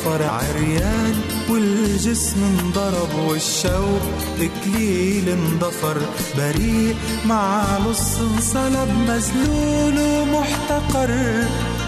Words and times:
انضفر 0.00 0.22
عريان 0.22 1.14
والجسم 1.50 2.42
انضرب 2.42 3.14
والشوك 3.28 4.02
اكليل 4.40 5.28
انضفر. 5.28 5.96
بريء 6.38 6.96
مع 7.26 7.64
لص 7.78 8.18
انصلب 8.20 8.88
مذلول 9.08 9.98
ومحتقر. 9.98 11.10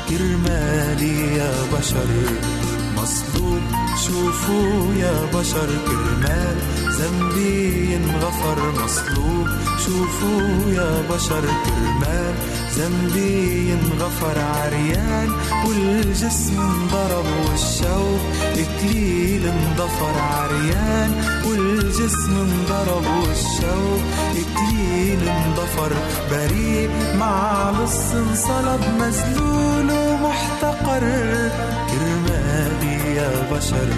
كرمالي 0.09 1.37
يا 1.37 1.55
بشر 1.79 2.07
مصلوب 2.97 3.63
شوفوا 4.07 4.95
يا 4.95 5.25
بشر. 5.35 5.69
كرمال 5.87 6.57
ذنبي 6.89 7.97
انغفر 7.97 8.85
مصلوب 8.85 9.49
شوفوا 9.87 10.71
يا 10.73 11.03
بشر 11.11 11.41
كرمال 11.41 12.35
ذنبي 12.77 13.73
انغفر 13.73 14.41
عريان. 14.41 15.29
والجسم 15.67 16.61
انضرب 16.61 17.25
والشوق 17.49 18.21
إكليل 18.53 19.47
انضفر 19.47 20.19
عريان. 20.19 21.43
والجسم 21.47 22.37
انضرب 22.37 23.05
والشوق 23.07 24.03
إكليل 24.31 25.29
انضفر. 25.29 25.93
بريء 26.31 26.91
مع 27.19 27.71
لص 27.71 28.15
انصلب 28.15 28.81
مذلول 29.01 29.91
ومحتقر. 29.91 31.01
كرمالي 31.91 33.17
يا 33.17 33.49
بشر. 33.53 33.89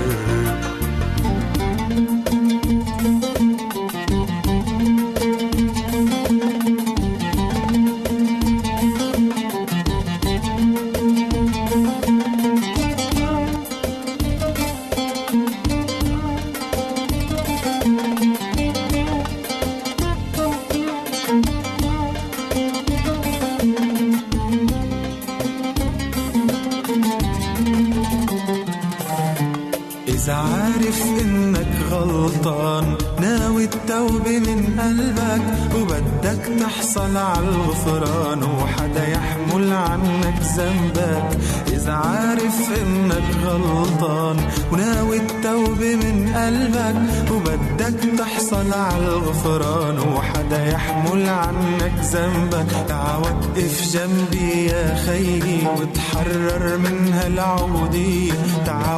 عنك 51.34 51.93
ذنبك 52.00 52.71
تعا 52.89 53.17
وقف 53.17 53.83
جنبي 53.93 54.67
يا 54.67 54.97
خيي 55.06 55.67
وتحرر 55.81 56.78
من 56.78 57.12
هالعبودية 57.12 58.33
تعا 58.67 58.97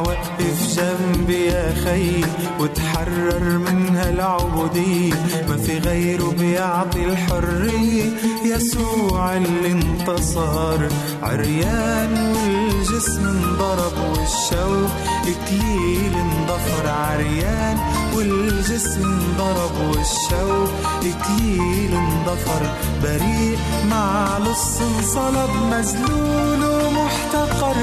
جنبي 0.77 1.45
يا 1.45 1.73
خيي 1.83 2.25
وتحرر 2.59 3.57
من 3.57 3.95
هالعبودية 3.95 5.13
ما 5.49 5.57
في 5.57 5.77
غيره 5.77 6.33
بيعطي 6.39 7.05
الحرية 7.05 8.09
يسوع 8.45 9.37
اللي 9.37 9.71
انتصر. 9.71 10.87
عريان 11.23 12.35
والجسم 12.35 13.27
انضرب 13.27 13.97
والشوق 14.09 14.89
اكليل 15.21 16.13
انضفر. 16.13 16.89
عريان 16.89 17.77
والجسم 18.15 19.03
انضرب 19.03 19.75
والشوق 19.87 20.69
اكليل 20.99 21.93
انضفر. 21.93 22.71
بريء 23.03 23.57
مع 23.89 24.37
لص 24.37 24.81
انصلب 24.81 25.49
مذلول 25.71 26.63
ومحتقر. 26.63 27.75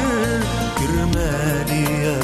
كرمالي 0.78 1.84
يا 2.04 2.20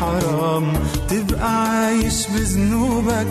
حرام. 0.00 0.72
تبقى 1.10 1.70
عايش 1.70 2.26
بذنوبك. 2.34 3.26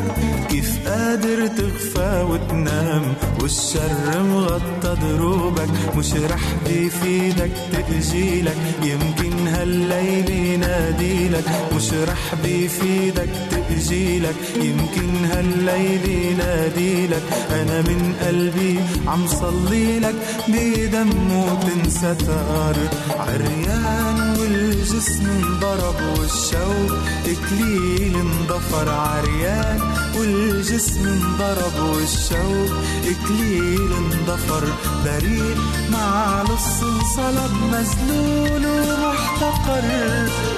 كيف 0.49 0.87
قادر 0.87 1.47
تغفى 1.47 2.25
وتنام. 2.29 3.13
والشر 3.41 4.23
مغطى 4.23 4.95
دروبك. 5.01 5.69
مش 5.97 6.13
رح 6.13 6.43
بيفيدك 6.67 7.51
تأجيلك. 7.71 8.57
يمكن 8.83 9.47
هالليل 9.47 10.29
يناديلك. 10.29 11.45
مش 11.75 11.93
رح 11.93 12.35
بيفيدك 12.43 13.29
تأجيلك. 13.51 14.35
يمكن 14.55 15.25
هالليل 15.25 16.09
يناديلك. 16.09 17.23
أنا 17.51 17.81
من 17.81 18.15
قلبي 18.25 18.79
عم 19.07 19.27
صلي 19.27 19.99
لك 19.99 20.15
بدمه 20.47 21.59
تنستر 21.61 22.75
عريان 23.19 24.14
والجسم 24.45 25.25
انضرب 25.29 26.19
والشوق 26.19 26.97
إكليل 27.25 28.15
انضفر 28.15 28.89
عريان. 28.89 29.79
والجسم 30.17 31.07
انضرب 31.07 31.95
والشوق 31.95 32.77
إكليل 33.03 33.93
انضفر 33.93 34.63
بريء. 35.05 35.57
مع 35.91 36.41
لص 36.43 36.83
انصلب 36.83 37.51
مذلول 37.71 38.65
ومحتقر 38.65 39.83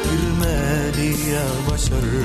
كرمالي 0.04 1.30
يا 1.30 1.50
بشر. 1.72 2.24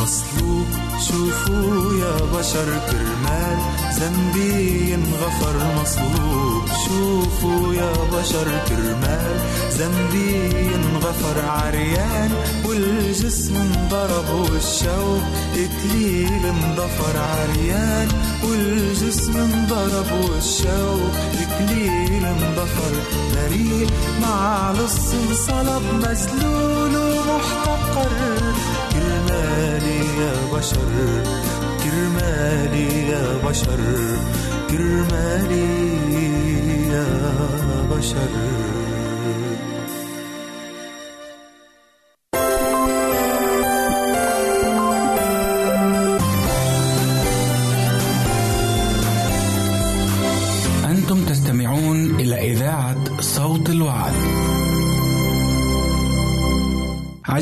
مصلوب 0.00 0.66
شوفوا 1.08 1.92
يا 2.00 2.16
بشر 2.38 2.68
كرمال. 2.90 3.58
ذنبي 3.98 4.90
ينغفر 4.90 5.56
مصلوب 5.80 6.62
شوفوا 6.84 7.74
يا 7.74 7.92
بشر 8.12 8.48
كرمال. 8.68 9.36
ذنبي 9.78 10.34
ينغفر 10.72 11.44
عريان 11.44 12.30
والجسم 12.64 13.56
انضرب 13.56 14.28
والشوق 14.52 15.22
إكليل 15.54 16.46
انضفر 16.46 17.18
عريان 17.18 18.08
والجسم 18.44 19.36
انضرب 19.36 20.10
والشوق 20.30 21.14
إكليل 21.42 22.24
انضفر 22.24 22.92
بريء 23.34 23.88
مع 24.22 24.72
لص 24.72 25.14
انصلب 25.14 25.82
مذلول 26.02 26.96
ومحتقر. 26.96 28.54
كرمالي 31.84 33.08
يا 33.08 33.24
بشر 33.44 33.80
كرمالي 34.70 35.66
يا 36.88 37.06
بشر 37.90 38.32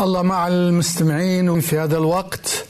الله 0.00 0.22
مع 0.22 0.48
المستمعين 0.48 1.60
في 1.60 1.78
هذا 1.78 1.96
الوقت. 1.96 2.64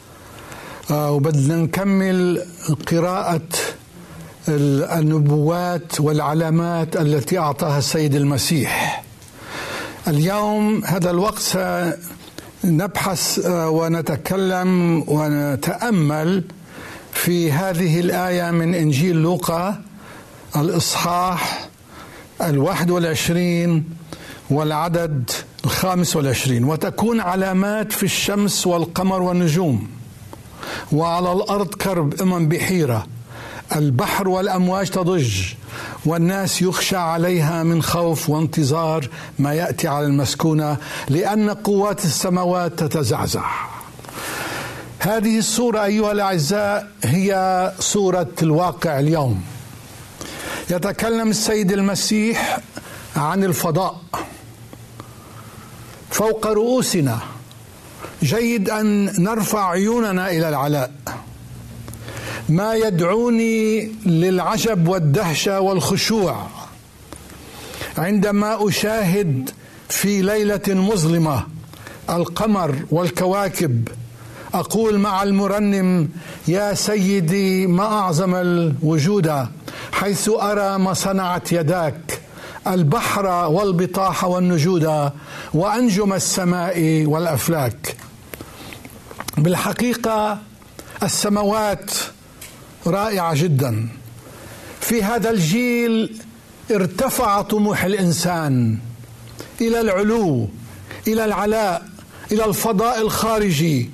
آه، 0.90 1.10
وبدنا 1.12 1.56
نكمل 1.56 2.42
قراءة 2.90 3.40
ال- 4.48 4.84
النبوات 4.84 6.00
والعلامات 6.00 6.96
التي 6.96 7.38
أعطاها 7.38 7.78
السيد 7.78 8.14
المسيح. 8.14 9.04
اليوم 10.08 10.84
هذا 10.84 11.10
الوقت 11.10 11.58
نبحث 12.64 13.46
آه، 13.46 13.68
ونتكلم 13.70 15.04
ونتأمل 15.08 16.44
في 17.12 17.52
هذه 17.52 18.00
الآية 18.00 18.50
من 18.50 18.74
إنجيل 18.74 19.16
لوقا 19.16 19.80
الإصحاح 20.56 21.68
الواحد 22.42 22.90
والعشرين 22.90 23.84
والعدد 24.50 25.30
الخامس 25.66 26.16
والعشرين 26.16 26.64
وتكون 26.64 27.20
علامات 27.20 27.92
في 27.92 28.02
الشمس 28.02 28.66
والقمر 28.66 29.22
والنجوم. 29.22 29.88
وعلى 30.92 31.32
الأرض 31.32 31.74
كرب 31.74 32.22
أمم 32.22 32.48
بحيرة. 32.48 33.06
البحر 33.76 34.28
والأمواج 34.28 34.90
تضج. 34.90 35.42
والناس 36.04 36.62
يخشى 36.62 36.96
عليها 36.96 37.62
من 37.62 37.82
خوف 37.82 38.30
وانتظار 38.30 39.08
ما 39.38 39.54
يأتي 39.54 39.88
على 39.88 40.06
المسكونة 40.06 40.76
لأن 41.08 41.50
قوات 41.50 42.04
السماوات 42.04 42.78
تتزعزع. 42.78 43.44
هذه 44.98 45.38
الصورة 45.38 45.84
أيها 45.84 46.12
الأعزاء 46.12 46.90
هي 47.04 47.72
صورة 47.80 48.32
الواقع 48.42 48.98
اليوم. 48.98 49.42
يتكلم 50.70 51.28
السيد 51.30 51.72
المسيح 51.72 52.58
عن 53.16 53.44
الفضاء. 53.44 54.00
فوق 56.10 56.46
رؤوسنا. 56.46 57.18
جيد 58.22 58.70
أن 58.70 59.12
نرفع 59.22 59.70
عيوننا 59.70 60.30
إلى 60.30 60.48
العلاء. 60.48 60.90
ما 62.48 62.74
يدعوني 62.74 63.92
للعجب 64.06 64.88
والدهشه 64.88 65.60
والخشوع. 65.60 66.46
عندما 67.98 68.68
أشاهد 68.68 69.50
في 69.88 70.22
ليلة 70.22 70.62
مظلمة 70.68 71.46
القمر 72.10 72.76
والكواكب 72.90 73.88
أقول 74.54 74.98
مع 74.98 75.22
المرنم 75.22 76.08
يا 76.48 76.74
سيدي 76.74 77.66
ما 77.66 77.84
أعظم 77.84 78.34
الوجود 78.34 79.46
حيث 79.92 80.28
أرى 80.28 80.78
ما 80.78 80.94
صنعت 80.94 81.52
يداك؟ 81.52 82.20
البحر 82.66 83.26
والبطاح 83.26 84.24
والنجود 84.24 85.10
وأنجم 85.54 86.12
السماء 86.12 87.04
والأفلاك. 87.06 87.96
بالحقيقة 89.38 90.38
السماوات 91.02 91.90
رائعة 92.86 93.34
جدا. 93.34 93.88
في 94.80 95.02
هذا 95.02 95.30
الجيل 95.30 96.22
ارتفع 96.70 97.42
طموح 97.42 97.84
الإنسان 97.84 98.78
إلى 99.60 99.80
العلو 99.80 100.48
إلى 101.06 101.24
العلاء 101.24 101.82
إلى 102.32 102.44
الفضاء 102.44 103.00
الخارجي 103.00 103.90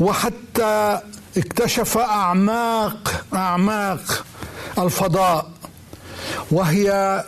وحتى 0.00 1.00
اكتشف 1.36 1.98
أعماق 1.98 3.24
أعماق 3.34 4.24
الفضاء. 4.78 5.50
وهي 6.50 7.24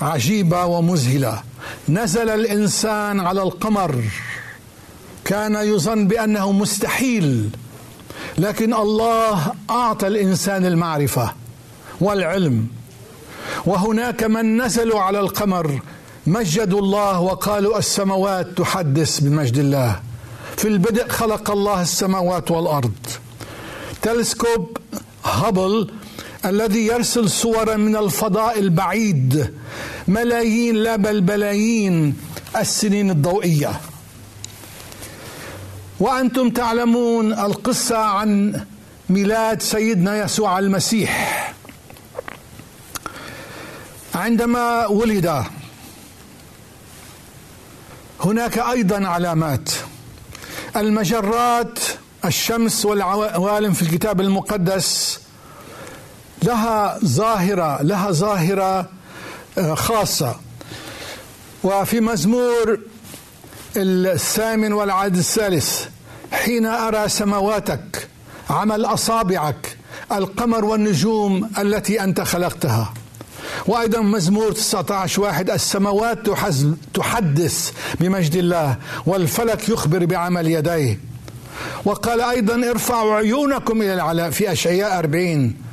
عجيبة 0.00 0.64
ومذهلة. 0.64 1.42
نزل 1.88 2.28
الإنسان 2.28 3.20
على 3.20 3.42
القمر. 3.42 4.04
كان 5.24 5.54
يظن 5.54 6.06
بأنه 6.06 6.52
مستحيل. 6.52 7.50
لكن 8.38 8.74
الله 8.74 9.52
أعطى 9.70 10.06
الإنسان 10.06 10.66
المعرفة 10.66 11.32
والعلم. 12.00 12.68
وهناك 13.66 14.24
من 14.24 14.62
نزلوا 14.62 15.00
على 15.00 15.20
القمر. 15.20 15.80
مجدوا 16.26 16.80
الله 16.80 17.20
وقالوا 17.20 17.78
السماوات 17.78 18.46
تحدث 18.56 19.20
بمجد 19.20 19.58
الله. 19.58 20.00
في 20.56 20.68
البدء 20.68 21.08
خلق 21.08 21.50
الله 21.50 21.82
السماوات 21.82 22.50
والأرض. 22.50 22.92
تلسكوب 24.02 24.76
هابل 25.24 25.90
الذي 26.44 26.86
يرسل 26.86 27.30
صورا 27.30 27.76
من 27.76 27.96
الفضاء 27.96 28.58
البعيد. 28.58 29.54
ملايين 30.08 30.76
لا 30.76 30.96
بل 30.96 31.20
بلايين 31.20 32.16
السنين 32.56 33.10
الضوئية. 33.10 33.80
وأنتم 36.00 36.50
تعلمون 36.50 37.32
القصة 37.32 37.98
عن 37.98 38.62
ميلاد 39.10 39.62
سيدنا 39.62 40.24
يسوع 40.24 40.58
المسيح. 40.58 41.54
عندما 44.14 44.86
ولد 44.86 45.44
هناك 48.20 48.58
أيضا 48.58 49.06
علامات. 49.08 49.70
المجرات 50.76 51.78
الشمس 52.24 52.84
والعوالم 52.84 53.72
في 53.72 53.82
الكتاب 53.82 54.20
المقدس 54.20 55.20
لها 56.42 56.98
ظاهرة 57.04 57.82
لها 57.82 58.10
ظاهرة 58.10 58.88
آه، 59.58 59.74
خاصة. 59.74 60.36
وفي 61.64 62.00
مزمور 62.00 62.78
الثامن 63.76 64.72
والعدد 64.72 65.16
الثالث 65.16 65.84
حين 66.32 66.66
أرى 66.66 67.08
سمواتك 67.08 68.08
عمل 68.50 68.84
أصابعك 68.84 69.76
القمر 70.12 70.64
والنجوم 70.64 71.50
التي 71.58 72.04
أنت 72.04 72.20
خلقتها. 72.20 72.94
وأيضا 73.66 74.00
مزمور 74.00 74.52
19 74.52 75.22
واحد 75.22 75.50
السماوات 75.50 76.18
تحدث 76.94 77.72
بمجد 78.00 78.36
الله 78.36 78.76
والفلك 79.06 79.68
يخبر 79.68 80.04
بعمل 80.04 80.46
يديه. 80.46 81.00
وقال 81.84 82.20
أيضا 82.20 82.70
ارفعوا 82.70 83.14
عيونكم 83.14 83.82
إلى 83.82 83.94
العلاء 83.94 84.30
في 84.30 84.52
أشعياء 84.52 84.98
أربعين. 84.98 85.71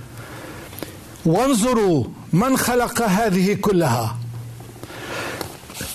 وانظروا 1.29 2.03
من 2.33 2.57
خلق 2.57 3.01
هذه 3.01 3.53
كلها. 3.53 4.17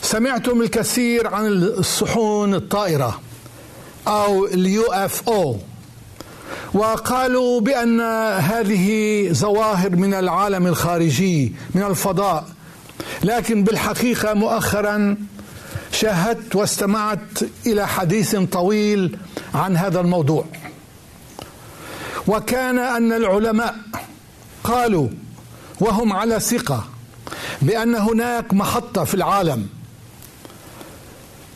سمعتم 0.02 0.62
الكثير 0.62 1.26
عن 1.26 1.46
الصحون 1.46 2.54
الطائرة 2.54 3.20
أو 4.08 4.46
اليو 4.46 4.92
إف 4.92 5.28
أو 5.28 5.58
وقالوا 6.74 7.60
بأن 7.60 8.00
هذه 8.40 9.28
ظواهر 9.32 9.90
من 9.96 10.14
العالم 10.14 10.66
الخارجي 10.66 11.52
من 11.74 11.82
الفضاء. 11.82 12.46
لكن 13.24 13.64
بالحقيقة 13.64 14.34
مؤخرا 14.34 15.16
شاهدت 15.92 16.56
واستمعت 16.56 17.42
إلى 17.66 17.88
حديث 17.88 18.36
طويل 18.36 19.18
عن 19.54 19.76
هذا 19.76 20.00
الموضوع. 20.00 20.44
وكان 22.26 22.78
أن 22.78 23.12
العلماء 23.12 23.76
قالوا 24.64 25.08
وهم 25.80 26.12
على 26.12 26.40
ثقة 26.40 26.84
بأن 27.62 27.94
هناك 27.94 28.54
محطة 28.54 29.04
في 29.04 29.14
العالم. 29.14 29.68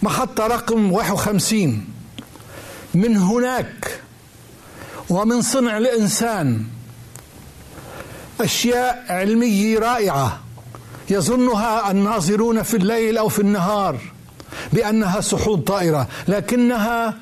محطة 0.02 0.46
رقم 0.46 0.92
51 0.92 1.84
من 2.94 3.16
هناك 3.16 4.00
ومن 5.10 5.42
صنع 5.42 5.78
الإنسان 5.78 6.64
أشياء 8.40 9.04
علمية 9.08 9.78
رائعة 9.78 10.40
يظنها 11.10 11.90
الناظرون 11.90 12.62
في 12.62 12.76
الليل 12.76 13.18
أو 13.18 13.28
في 13.28 13.38
النهار 13.38 13.98
بأنها 14.72 15.20
سحود 15.20 15.64
طائرة 15.64 16.08
لكنها 16.28 17.14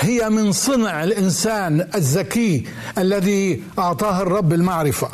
هي 0.00 0.28
من 0.28 0.52
صنع 0.52 1.04
الإنسان 1.04 1.88
الذكي 1.94 2.66
الذي 2.98 3.62
أعطاه 3.78 4.22
الرب 4.22 4.52
المعرفة. 4.52 5.08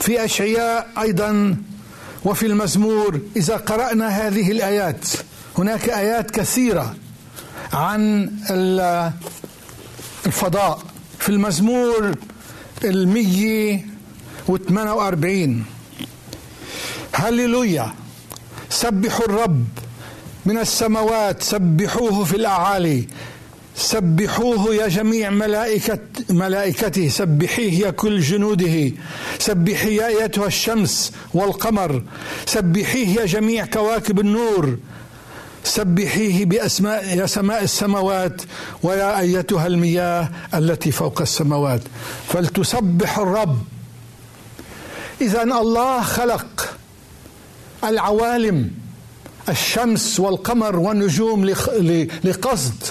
في 0.00 0.24
أشعياء 0.24 0.88
أيضا 1.00 1.56
وفي 2.24 2.46
المزمور 2.46 3.20
إذا 3.36 3.56
قرأنا 3.56 4.08
هذه 4.08 4.50
الآيات 4.50 5.06
هناك 5.58 5.88
آيات 5.88 6.30
كثيرة 6.30 6.94
عن 7.72 8.30
الفضاء. 10.26 10.82
في 11.18 11.28
المزمور 11.28 12.14
المية 12.84 13.86
وثمانية 14.48 14.92
وأربعين. 14.92 15.64
هللويا. 17.12 17.94
سبحوا 18.70 19.24
الرب 19.26 19.64
من 20.46 20.58
السماوات 20.58 21.42
سبحوه 21.42 22.24
في 22.24 22.36
الأعالي. 22.36 23.06
سبحوه 23.80 24.74
يا 24.74 24.88
جميع 24.88 25.30
ملائكة 25.30 25.98
ملائكته 26.30 27.08
سبحيه 27.08 27.86
يا 27.86 27.90
كل 27.90 28.20
جنوده. 28.20 28.92
سبحي 29.38 29.96
يا 29.96 30.06
أيتها 30.06 30.46
الشمس 30.46 31.12
والقمر. 31.34 32.02
سبحيه 32.46 33.20
يا 33.20 33.26
جميع 33.26 33.66
كواكب 33.66 34.20
النور. 34.20 34.78
سبحيه 35.64 36.44
بأسماء 36.44 37.18
يا 37.18 37.26
سماء 37.26 37.62
السماوات 37.62 38.42
ويا 38.82 39.20
أيتها 39.20 39.66
المياه 39.66 40.30
التي 40.54 40.90
فوق 40.90 41.20
السماوات. 41.20 41.80
فلتسبح 42.28 43.18
الرب. 43.18 43.58
إذا 45.20 45.42
الله 45.42 46.02
خلق 46.02 46.76
العوالم 47.84 48.70
الشمس 49.48 50.20
والقمر 50.20 50.76
والنجوم 50.76 51.44
لقصد 52.24 52.84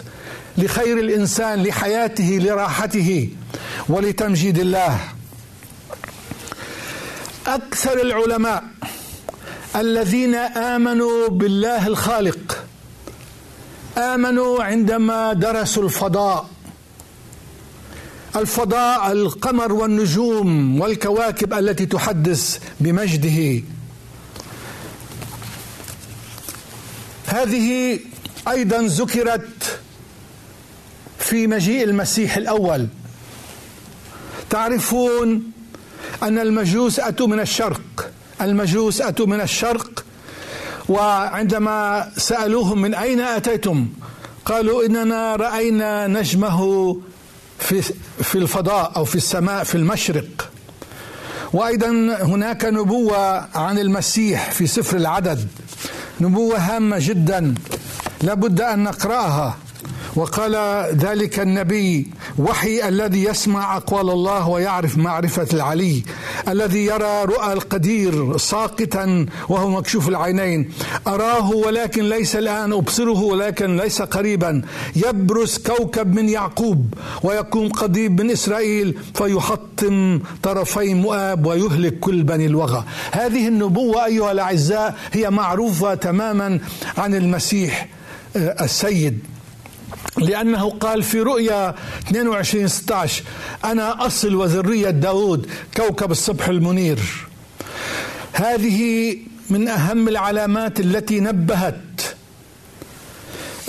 لخير 0.59 0.99
الإنسان 0.99 1.63
لحياته 1.63 2.39
لراحته 2.41 3.29
ولتمجيد 3.89 4.59
الله. 4.59 4.99
أكثر 7.47 8.01
العلماء 8.01 8.63
الذين 9.75 10.35
آمنوا 10.75 11.27
بالله 11.29 11.87
الخالق 11.87 12.65
آمنوا 13.97 14.63
عندما 14.63 15.33
درسوا 15.33 15.83
الفضاء. 15.83 16.49
الفضاء 18.35 19.11
القمر 19.11 19.73
والنجوم 19.73 20.81
والكواكب 20.81 21.53
التي 21.53 21.85
تحدث 21.85 22.59
بمجده. 22.79 23.63
هذه 27.27 27.99
أيضا 28.47 28.81
ذكرت 28.81 29.78
في 31.29 31.48
مجيء 31.48 31.83
المسيح 31.83 32.38
الأول. 32.38 32.88
تعرفون 34.50 35.43
أن 36.24 36.39
المجوس 36.39 37.00
أتوا 37.00 37.27
من 37.27 37.39
الشرق. 37.39 38.12
المجوس 38.41 39.01
أتوا 39.01 39.25
من 39.25 39.41
الشرق 39.41 40.05
وعندما 40.89 42.12
سألوهم 42.17 42.81
من 42.81 42.93
أين 42.93 43.19
أتيتم 43.19 43.88
قالوا 44.45 44.86
إننا 44.86 45.36
رأينا 45.36 46.07
نجمه 46.07 46.98
في 47.59 47.81
في 48.24 48.36
الفضاء 48.36 48.91
أو 48.95 49.05
في 49.05 49.15
السماء 49.15 49.63
في 49.63 49.75
المشرق. 49.75 50.51
وأيضا 51.53 51.89
هناك 52.21 52.65
نبوة 52.65 53.57
عن 53.57 53.79
المسيح 53.79 54.51
في 54.51 54.67
سفر 54.67 54.98
العدد. 54.98 55.48
نبوة 56.21 56.57
هامة 56.57 56.98
جدا. 57.00 57.55
لابد 58.21 58.62
أن 58.62 58.83
نقرأها. 58.83 59.57
وقال 60.15 60.55
ذلك 60.95 61.39
النبي 61.39 62.07
وحي 62.37 62.87
الذي 62.87 63.23
يسمع 63.23 63.77
أقوال 63.77 64.09
الله 64.09 64.47
ويعرف 64.47 64.97
معرفة 64.97 65.47
العلي 65.53 66.03
الذي 66.47 66.85
يرى 66.85 67.23
رؤى 67.23 67.53
القدير 67.53 68.37
ساقطا 68.37 69.25
وهو 69.49 69.69
مكشوف 69.69 70.09
العينين 70.09 70.69
أراه 71.07 71.51
ولكن 71.51 72.09
ليس 72.09 72.35
الآن 72.35 72.73
أبصره 72.73 73.21
ولكن 73.23 73.77
ليس 73.77 74.01
قريبا 74.01 74.61
يبرز 74.95 75.57
كوكب 75.57 76.15
من 76.15 76.29
يعقوب 76.29 76.93
ويكون 77.23 77.69
قضيب 77.69 78.21
من 78.21 78.31
إسرائيل 78.31 78.97
فيحطم 79.15 80.19
طرفي 80.43 80.93
مؤاب 80.93 81.45
ويهلك 81.45 81.99
كل 81.99 82.23
بني 82.23 82.45
الوغى. 82.45 82.83
هذه 83.11 83.47
النبوة 83.47 84.05
أيها 84.05 84.31
الأعزاء 84.31 84.95
هي 85.13 85.29
معروفة 85.29 85.95
تماما 85.95 86.59
عن 86.97 87.15
المسيح 87.15 87.87
آه، 88.35 88.63
السيد. 88.63 89.19
لأنه 90.19 90.69
قال 90.69 91.03
في 91.03 91.21
رؤيا 91.21 91.75
22 92.07 92.67
16 92.67 93.23
أنا 93.65 94.05
أصل 94.05 94.35
وذرية 94.35 94.89
داود 94.89 95.47
كوكب 95.77 96.11
الصبح 96.11 96.47
المنير. 96.47 96.99
هذه 98.33 99.17
من 99.49 99.67
أهم 99.67 100.07
العلامات 100.07 100.79
التي 100.79 101.19
نبهت 101.19 102.01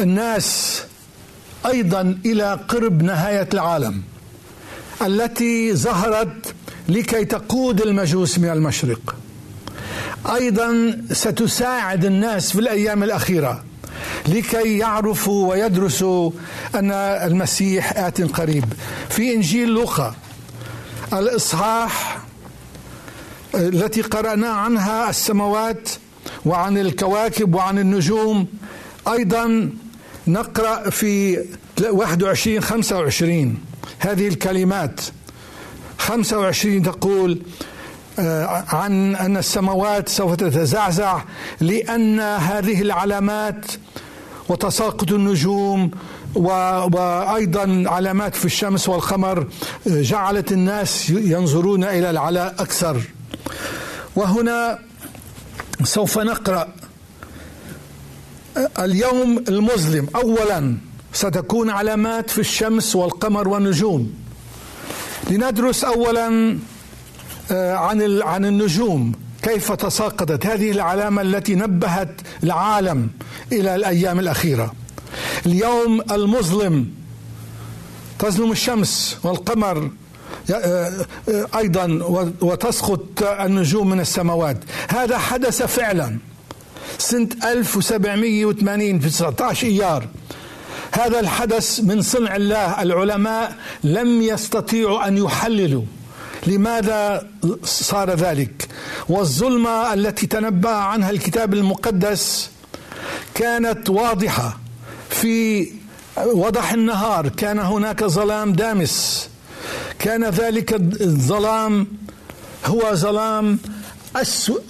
الناس 0.00 0.82
أيضا 1.66 2.18
إلى 2.26 2.60
قرب 2.68 3.02
نهاية 3.02 3.48
العالم 3.54 4.02
التي 5.06 5.74
ظهرت 5.74 6.54
لكي 6.88 7.24
تقود 7.24 7.80
المجوس 7.80 8.38
من 8.38 8.48
المشرق. 8.48 9.16
أيضا 10.34 10.96
ستساعد 11.12 12.04
الناس 12.04 12.52
في 12.52 12.58
الأيام 12.58 13.02
الأخيرة. 13.02 13.64
لكي 14.28 14.78
يعرفوا 14.78 15.50
ويدرسوا 15.50 16.30
أن 16.74 16.90
المسيح 16.90 17.96
آت 17.96 18.22
قريب. 18.22 18.64
في 19.08 19.34
إنجيل 19.34 19.68
لوقا 19.68 20.14
الإصحاح 21.12 22.18
التي 23.54 24.02
قرأنا 24.02 24.48
عنها 24.48 25.10
السماوات 25.10 25.88
وعن 26.46 26.78
الكواكب 26.78 27.54
وعن 27.54 27.78
النجوم 27.78 28.46
أيضا 29.08 29.70
نقرأ 30.26 30.90
في 30.90 31.44
21 31.90 32.60
25 32.60 33.58
هذه 33.98 34.28
الكلمات. 34.28 35.00
25 35.98 36.82
تقول 36.82 37.42
عن 38.68 39.16
أن 39.16 39.36
السماوات 39.36 40.08
سوف 40.08 40.34
تتزعزع 40.34 41.22
لأن 41.60 42.20
هذه 42.20 42.82
العلامات 42.82 43.66
وتساقط 44.48 45.12
النجوم 45.12 45.90
وأيضا 46.34 47.84
علامات 47.86 48.34
في 48.34 48.44
الشمس 48.44 48.88
والقمر 48.88 49.46
جعلت 49.86 50.52
الناس 50.52 51.10
ينظرون 51.10 51.84
إلى 51.84 52.10
العلاء 52.10 52.54
أكثر. 52.58 53.02
وهنا 54.16 54.78
سوف 55.84 56.18
نقرأ 56.18 56.68
اليوم 58.78 59.44
المظلم. 59.48 60.06
أولا 60.14 60.76
ستكون 61.12 61.70
علامات 61.70 62.30
في 62.30 62.38
الشمس 62.38 62.96
والقمر 62.96 63.48
والنجوم 63.48 64.12
لندرس 65.30 65.84
أولا 65.84 66.26
آه، 66.28 66.56
عن 67.52 68.22
عن 68.22 68.44
النجوم. 68.44 69.12
كيف 69.42 69.72
تساقطت؟ 69.72 70.46
هذه 70.46 70.70
العلامة 70.70 71.22
التي 71.22 71.54
نبهت 71.54 72.20
العالم 72.44 73.08
إلى 73.52 73.74
الأيام 73.74 74.18
الأخيرة. 74.18 74.72
اليوم 75.46 76.00
المظلم. 76.10 76.88
تظلم 78.18 78.52
الشمس 78.52 79.18
والقمر. 79.22 79.90
آه، 80.50 80.54
آه، 80.54 81.46
أيضا 81.58 81.86
وتسقط 82.40 83.22
النجوم 83.22 83.90
من 83.90 84.00
السماوات. 84.00 84.56
هذا 84.88 85.18
حدث 85.18 85.62
فعلا. 85.62 86.18
سنة 86.98 87.28
1780 87.44 88.98
في 89.00 89.08
19 89.08 89.66
إيار. 89.66 90.08
هذا 90.92 91.20
الحدث 91.20 91.80
من 91.80 92.02
صنع 92.02 92.36
الله 92.36 92.82
العلماء 92.82 93.56
لم 93.84 94.22
يستطيعوا 94.22 95.08
أن 95.08 95.16
يحللوا. 95.16 95.82
لماذا 96.46 97.26
صار 97.64 98.10
ذلك؟ 98.10 98.68
والظلمة 99.08 99.94
التي 99.94 100.26
تنبأ 100.26 100.70
عنها 100.70 101.10
الكتاب 101.10 101.54
المقدس 101.54 102.50
كانت 103.34 103.90
واضحة. 103.90 104.58
في 105.10 105.68
وضح 106.16 106.72
النهار 106.72 107.28
كان 107.28 107.58
هناك 107.58 108.04
ظلام 108.04 108.52
دامس. 108.52 109.28
كان 109.98 110.24
ذلك 110.24 110.74
الظلام 111.00 111.86
هو 112.66 112.94
ظلام 112.94 113.58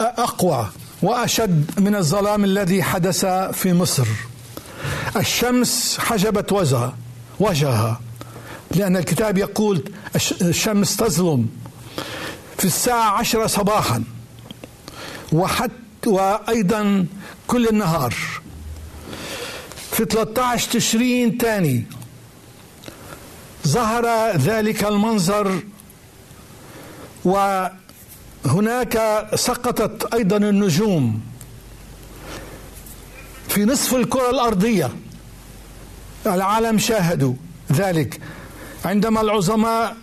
أقوى 0.00 0.68
وأشد 1.02 1.80
من 1.80 1.96
الظلام 1.96 2.44
الذي 2.44 2.82
حدث 2.82 3.24
في 3.52 3.72
مصر. 3.72 4.06
الشمس 5.16 5.98
حجبت 5.98 6.52
وجهها 7.40 8.00
لأن 8.70 8.96
الكتاب 8.96 9.38
يقول 9.38 9.82
الشمس 10.42 10.96
تظلم. 10.96 11.48
في 12.60 12.66
الساعة 12.66 13.18
عشرة 13.18 13.46
صباحا. 13.46 14.04
وحتى 15.32 15.72
وأيضا 16.06 17.06
كل 17.46 17.68
النهار. 17.68 18.14
في 19.90 20.04
13 20.04 20.70
تشرين 20.70 21.38
تاني. 21.38 21.84
ظهر 23.66 24.36
ذلك 24.36 24.84
المنظر. 24.84 25.62
وهناك 27.24 29.26
سقطت 29.34 30.14
أيضا 30.14 30.36
النجوم. 30.36 31.20
في 33.48 33.64
نصف 33.64 33.94
الكرة 33.94 34.30
الأرضية. 34.30 34.90
العالم 36.26 36.78
شاهدوا 36.78 37.34
ذلك. 37.72 38.20
عندما 38.84 39.20
العظماء 39.20 39.96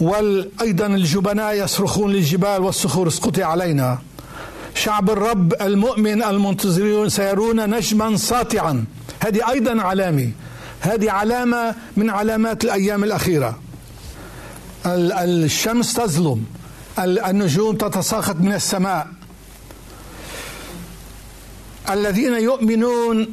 وأيضا 0.00 0.86
الجبناء 0.86 1.54
يصرخون 1.54 2.12
للجبال 2.12 2.62
والصخور 2.62 3.08
اسقطي 3.08 3.42
علينا. 3.42 3.98
شعب 4.74 5.10
الرب 5.10 5.54
المؤمن 5.60 6.22
المنتظرون 6.22 7.08
سيرون 7.08 7.70
نجما 7.70 8.16
ساطعا. 8.16 8.84
هذه 9.20 9.50
أيضا 9.50 9.82
علامة. 9.82 10.30
هذه 10.80 11.10
علامة 11.10 11.74
من 11.96 12.10
علامات 12.10 12.64
الأيام 12.64 13.04
الأخيرة. 13.04 13.58
الشمس 14.86 15.94
تظلم. 15.94 16.44
النجوم 16.98 17.76
تتساقط 17.76 18.36
من 18.36 18.52
السماء. 18.52 19.08
الذين 21.90 22.34
يؤمنون 22.34 23.28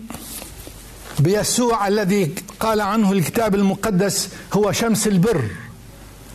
بيسوع 1.19 1.88
الذي 1.88 2.36
قال 2.60 2.82
عنه 2.82 3.12
الكتاب 3.12 3.56
المقدس 3.56 4.30
هو 4.54 4.71
شمس 4.71 5.08
البر. 5.08 5.45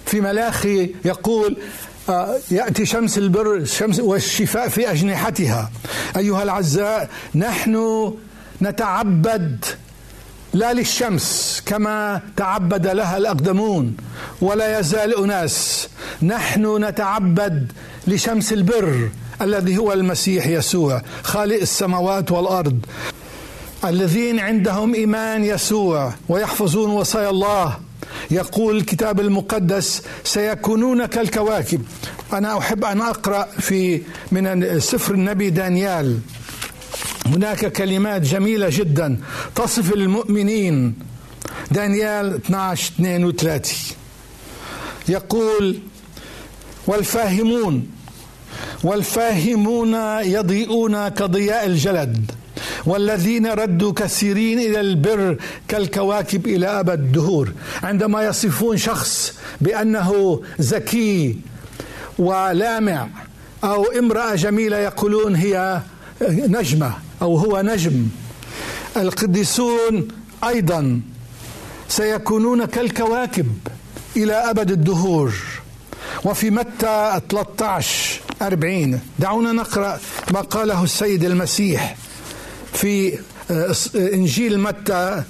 في 0.06 0.20
ملاخي 0.20 0.90
يقول 1.04 1.56
آه، 2.08 2.38
يأتي 2.50 2.86
شمس 2.86 3.18
البر 3.18 3.64
شمس 3.64 4.00
والشفاء 4.00 4.68
في 4.68 4.90
أجنحتها. 4.90 5.70
أيها 6.16 6.42
الأعزاء 6.42 7.10
نحن 7.34 8.14
نتعبد 8.62 9.64
لا 10.54 10.72
للشمس 10.72 11.62
كما 11.66 12.20
تعبد 12.36 12.86
لها 12.86 13.16
الأقدمون 13.16 13.96
ولا 14.40 14.78
يزال 14.78 15.18
أناس. 15.24 15.88
نحن 16.22 16.84
نتعبد 16.84 17.72
لشمس 18.06 18.52
البر 18.52 19.08
الذي 19.42 19.78
هو 19.78 19.92
المسيح 19.92 20.46
يسوع 20.46 21.02
خالق 21.22 21.60
السماوات 21.60 22.32
والأرض. 22.32 22.78
الذين 23.84 24.40
عندهم 24.40 24.94
إيمان 24.94 25.44
يسوع 25.44 26.12
ويحفظون 26.28 26.90
وصايا 26.90 27.30
الله 27.30 27.76
يقول 28.30 28.76
الكتاب 28.76 29.20
المقدس 29.20 30.02
سيكونون 30.24 31.06
كالكواكب. 31.06 31.82
أنا 32.32 32.58
أحب 32.58 32.84
أن 32.84 33.00
أقرأ 33.00 33.48
في 33.58 34.02
من 34.32 34.80
سفر 34.80 35.14
النبي 35.14 35.50
دانيال. 35.50 36.18
هناك 37.26 37.72
كلمات 37.72 38.22
جميلة 38.22 38.68
جدا 38.70 39.18
تصف 39.54 39.92
المؤمنين. 39.94 40.94
دانيال 41.70 42.34
12 42.34 42.92
32 43.00 43.96
يقول 45.08 45.78
والفاهمون 46.86 47.90
والفاهمون 48.84 49.94
يضيئون 50.22 51.08
كضياء 51.08 51.66
الجلد. 51.66 52.30
والذين 52.86 53.46
ردوا 53.46 53.92
كثيرين 53.92 54.58
إلى 54.58 54.80
البر 54.80 55.36
كالكواكب 55.68 56.46
إلى 56.46 56.66
أبد 56.66 57.00
الدهور. 57.00 57.52
عندما 57.82 58.24
يصفون 58.24 58.76
شخص 58.76 59.34
بأنه 59.60 60.40
ذكي 60.60 61.36
ولامع 62.18 63.08
أو 63.64 63.84
امرأة 63.84 64.34
جميلة 64.34 64.76
يقولون 64.76 65.34
هي 65.34 65.80
نجمة 66.30 66.92
أو 67.22 67.36
هو 67.36 67.60
نجم. 67.60 68.08
القديسون 68.96 70.08
أيضا 70.44 71.00
سيكونون 71.88 72.64
كالكواكب 72.64 73.46
إلى 74.16 74.32
أبد 74.32 74.70
الدهور. 74.70 75.34
وفي 76.24 76.50
متى 76.50 77.20
13 77.30 78.20
40 78.42 79.00
دعونا 79.18 79.52
نقرأ 79.52 79.98
ما 80.32 80.40
قاله 80.40 80.84
السيد 80.84 81.24
المسيح. 81.24 81.96
في 82.76 83.18
آه، 83.50 83.74
إنجيل 83.94 84.60
متى 84.60 85.22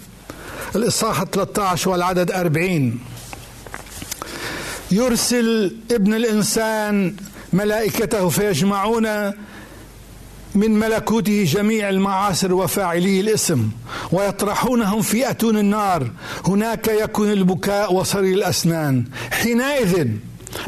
الإصحاح 0.76 1.24
13 1.24 1.90
والعدد 1.90 2.30
40 2.30 3.00
يرسل 4.90 5.76
ابن 5.90 6.14
الإنسان 6.14 7.14
ملائكته 7.52 8.28
فيجمعون 8.28 9.32
من 10.54 10.78
ملكوته 10.78 11.44
جميع 11.44 11.88
المعاصر 11.88 12.54
وفاعلي 12.54 13.20
الاسم 13.20 13.68
ويطرحونهم 14.12 15.02
في 15.02 15.30
اتون 15.30 15.58
النار. 15.58 16.10
هناك 16.46 16.88
يكون 16.88 17.32
البكاء 17.32 17.94
وصرير 17.94 18.34
الأسنان. 18.34 19.04
حينئذ 19.30 20.08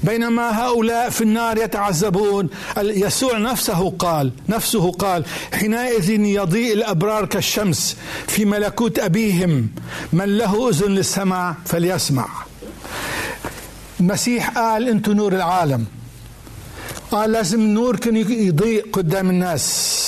بينما 0.02 0.62
هؤلاء 0.62 1.10
في 1.10 1.20
النار 1.20 1.58
يتعذبون. 1.58 2.48
يسوع 2.78 3.38
نفسه 3.38 3.90
قال 3.90 4.32
نفسه 4.48 4.92
قال 4.92 5.24
حينئذ 5.52 6.10
يضيء 6.10 6.72
الأبرار 6.72 7.24
كالشمس 7.24 7.96
في 8.26 8.44
ملكوت 8.44 8.98
أبيهم. 8.98 9.68
من 10.12 10.38
له 10.38 10.68
أذن 10.68 10.94
للسمع 10.94 11.54
فليسمع. 11.64 12.28
المسيح 14.00 14.50
قال 14.50 14.88
أنتم 14.88 15.12
نور 15.12 15.32
العالم. 15.32 15.86
قال 17.10 17.32
لازم 17.32 17.60
النور 17.60 17.96
كان 17.96 18.16
يضيء 18.16 18.90
قدام 18.92 19.30
الناس. 19.30 19.98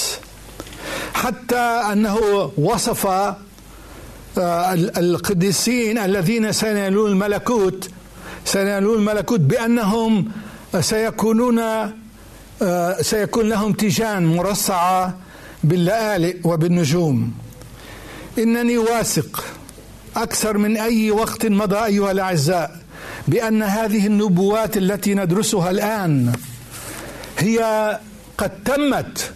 حتى 1.14 1.56
أنه 1.92 2.16
وصف 2.58 3.06
آه، 4.38 4.74
القديسين 4.74 5.98
الذين 5.98 6.52
سينالون 6.52 7.10
الملكوت 7.10 7.90
سينالون 8.50 8.98
الملكوت 8.98 9.40
بأنهم 9.40 10.30
سيكونون 10.80 11.58
آه، 12.62 13.02
سيكون 13.02 13.48
لهم 13.48 13.72
تيجان 13.72 14.26
مرصعة 14.36 15.18
باللآلئ 15.64 16.36
وبالنجوم. 16.44 17.32
إنني 18.38 18.78
واثق 18.78 19.44
أكثر 20.16 20.58
من 20.58 20.76
أي 20.76 21.10
وقت 21.10 21.46
مضى 21.46 21.84
أيها 21.84 22.10
الأعزاء 22.10 22.76
بأن 23.28 23.62
هذه 23.62 24.06
النبوات 24.06 24.76
التي 24.76 25.14
ندرسها 25.14 25.70
الآن 25.70 26.32
هي 27.38 27.98
قد 28.38 28.50
تمت 28.64 29.32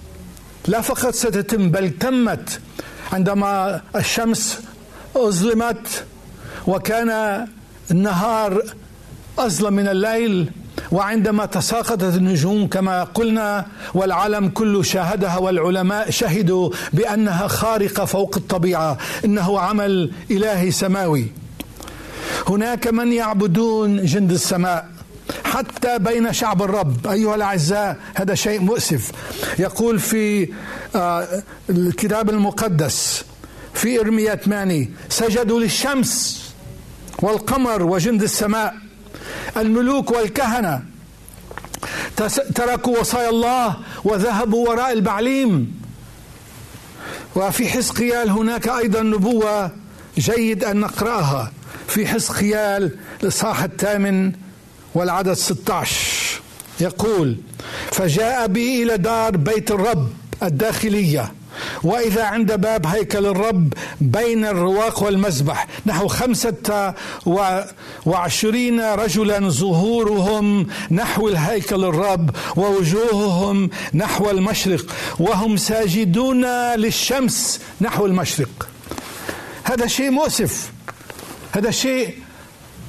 لا 0.66 0.80
فقط 0.80 1.14
ستتم 1.14 1.70
بل 1.70 1.90
تمت 1.90 2.60
عندما 3.12 3.80
الشمس 3.96 4.58
أظلمت 5.16 6.04
وكان 6.66 7.10
النهار 7.90 8.62
أظلم 9.38 9.72
من 9.72 9.88
الليل 9.88 10.50
وعندما 10.92 11.46
تساقطت 11.46 12.02
النجوم 12.02 12.66
كما 12.66 13.04
قلنا 13.04 13.66
والعالم 13.94 14.48
كله 14.48 14.82
شاهدها 14.82 15.38
والعلماء 15.38 16.10
شهدوا 16.10 16.70
بأنها 16.92 17.48
خارقة 17.48 18.04
فوق 18.04 18.36
الطبيعة. 18.36 18.98
إنه 19.24 19.60
عمل 19.60 20.12
الهي 20.30 20.70
سماوي. 20.70 21.26
هناك 22.48 22.86
من 22.86 23.12
يعبدون 23.12 24.04
جند 24.04 24.30
السماء 24.30 24.88
حتى 25.44 25.98
بين 25.98 26.32
شعب 26.32 26.62
الرب. 26.62 27.06
أيها 27.06 27.34
الأعزاء 27.34 27.96
هذا 28.14 28.34
شيء 28.34 28.60
مؤسف. 28.60 29.12
يقول 29.58 29.98
في 29.98 30.52
آه، 30.96 31.42
الكتاب 31.70 32.30
المقدس 32.30 33.24
في 33.74 34.00
إرميا 34.00 34.34
8 34.34 34.88
سجدوا 35.08 35.60
للشمس 35.60 36.44
والقمر 37.22 37.82
وجند 37.82 38.22
السماء. 38.22 38.83
الملوك 39.56 40.10
والكهنة. 40.10 40.82
تركوا 42.54 42.98
وصايا 42.98 43.30
الله 43.30 43.76
وذهبوا 44.04 44.68
وراء 44.68 44.92
البعليم. 44.92 45.80
وفي 47.36 47.68
حزقيال 47.68 48.30
هناك 48.30 48.68
أيضا 48.68 49.02
نبوة 49.02 49.70
جيد 50.18 50.64
أن 50.64 50.80
نقرأها. 50.80 51.52
في 51.88 52.06
حزقيال 52.06 52.96
الإصحاح 53.22 53.62
الثامن 53.62 54.32
والعدد 54.94 55.32
16 55.32 56.40
يقول 56.80 57.36
فجاء 57.92 58.46
بي 58.46 58.82
إلى 58.82 58.96
دار 58.96 59.36
بيت 59.36 59.70
الرب 59.70 60.08
الداخلية. 60.42 61.32
وإذا 61.82 62.24
عند 62.24 62.52
باب 62.52 62.86
هيكل 62.86 63.26
الرب 63.26 63.72
بين 64.00 64.44
الرواق 64.44 65.02
والمذبح. 65.02 65.66
نحو 65.86 66.08
خمسة 66.08 66.94
وعشرين 68.06 68.80
رجلا 68.80 69.48
ظهورهم 69.48 70.66
نحو 70.90 71.28
الهيكل 71.28 71.84
الرب 71.84 72.30
ووجوههم 72.56 73.70
نحو 73.94 74.30
المشرق 74.30 74.86
وهم 75.18 75.56
ساجدون 75.56 76.44
للشمس 76.74 77.60
نحو 77.80 78.06
المشرق. 78.06 78.68
هذا 79.64 79.86
شيء 79.86 80.10
مؤسف. 80.10 80.72
هذا 81.52 81.70
شيء 81.70 82.14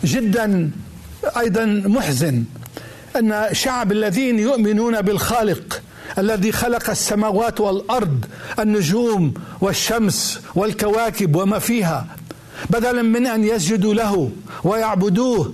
جدا 0.03 0.71
أيضا 1.37 1.65
محزن. 1.85 2.43
أن 3.15 3.47
شعب 3.51 3.91
الذين 3.91 4.39
يؤمنون 4.39 5.01
بالخالق 5.01 5.81
الذي 6.17 6.51
خلق 6.51 6.89
السماوات 6.89 7.59
والأرض 7.59 8.25
النجوم 8.59 9.33
والشمس 9.61 10.39
والكواكب 10.55 11.35
وما 11.35 11.59
فيها. 11.59 12.07
بدلا 12.69 13.01
من 13.01 13.27
أن 13.27 13.43
يسجدوا 13.43 13.93
له 13.93 14.31
ويعبدوه 14.63 15.53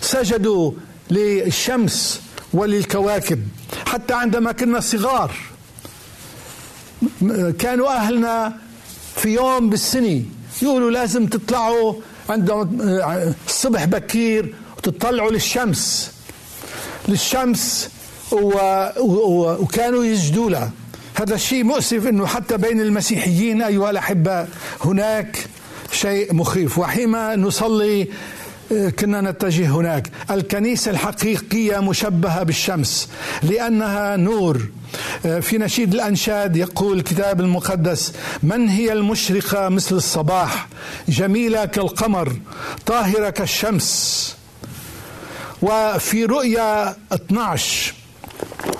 سجدوا 0.00 0.72
للشمس 1.10 2.20
وللكواكب. 2.52 3.42
حتى 3.86 4.14
عندما 4.14 4.52
كنا 4.52 4.80
صغار 4.80 5.34
كانوا 7.58 7.88
أهلنا 7.88 8.56
في 9.16 9.28
يوم 9.28 9.70
بالسنة 9.70 10.22
يقولوا 10.62 10.90
لازم 10.90 11.26
تطلعوا 11.26 11.94
عندما 12.28 13.34
الصبح 13.46 13.84
بكير 13.84 14.54
وتطلعوا 14.76 15.30
للشمس. 15.30 16.12
للشمس 17.08 17.90
وكانوا 18.32 20.04
يسجدوا 20.04 20.50
لها 20.50 20.70
هذا 21.14 21.34
الشيء 21.34 21.64
مؤسف 21.64 22.06
إنه 22.06 22.26
حتى 22.26 22.56
بين 22.56 22.80
المسيحيين 22.80 23.62
أيها 23.62 23.90
الاحباء 23.90 24.48
هناك 24.84 25.46
شيء 25.92 26.34
مخيف. 26.34 26.78
وحينما 26.78 27.36
نصلي 27.36 28.08
كنا 28.98 29.20
نتجه 29.20 29.68
هناك. 29.68 30.10
الكنيسة 30.30 30.90
الحقيقية 30.90 31.78
مشبهة 31.80 32.42
بالشمس 32.42 33.08
لأنها 33.42 34.16
نور. 34.16 34.62
في 35.40 35.58
نشيد 35.58 35.94
الأنشاد 35.94 36.56
يقول 36.56 36.98
الكتاب 36.98 37.40
المقدس 37.40 38.12
من 38.42 38.68
هي 38.68 38.92
المشرقة 38.92 39.68
مثل 39.68 39.96
الصباح؟ 39.96 40.68
جميلة 41.08 41.64
كالقمر 41.64 42.36
طاهرة 42.86 43.30
كالشمس. 43.30 44.36
وفي 45.62 46.24
رؤيا 46.24 46.96
12 47.12 47.94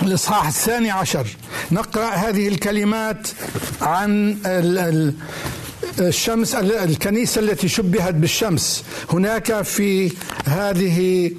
الإصحاح 0.09 0.47
الثاني 0.47 0.91
عشر. 0.91 1.27
نقرأ 1.73 2.09
هذه 2.09 2.49
الكلمات 2.49 3.29
عن 3.81 4.39
الشمس 5.99 6.55
الكنيسة 6.55 7.41
التي 7.41 7.69
شبهت 7.69 8.15
بالشمس. 8.15 8.85
هناك 9.13 9.63
في 9.63 10.13
هذه 10.45 11.31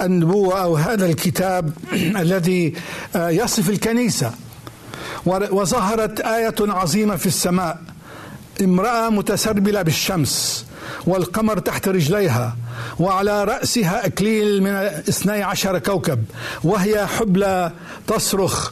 النبوة 0.00 0.62
أو 0.62 0.76
هذا 0.76 1.06
الكتاب 1.06 1.72
الذي 2.24 2.74
يصف 3.16 3.70
الكنيسة. 3.70 4.32
وظهرت 5.26 6.20
آية 6.20 6.54
عظيمة 6.60 7.16
في 7.16 7.26
السماء. 7.26 7.78
امرأة 8.60 9.08
متسربلة 9.10 9.82
بالشمس. 9.82 10.64
والقمر 11.06 11.58
تحت 11.58 11.88
رجليها 11.88 12.56
وعلى 12.98 13.44
رأسها 13.44 14.06
أكليل 14.06 14.62
من 14.62 14.70
اثني 15.08 15.42
عشر 15.42 15.78
كوكب 15.78 16.24
وهي 16.64 17.06
حبلى 17.06 17.72
تصرخ 18.06 18.70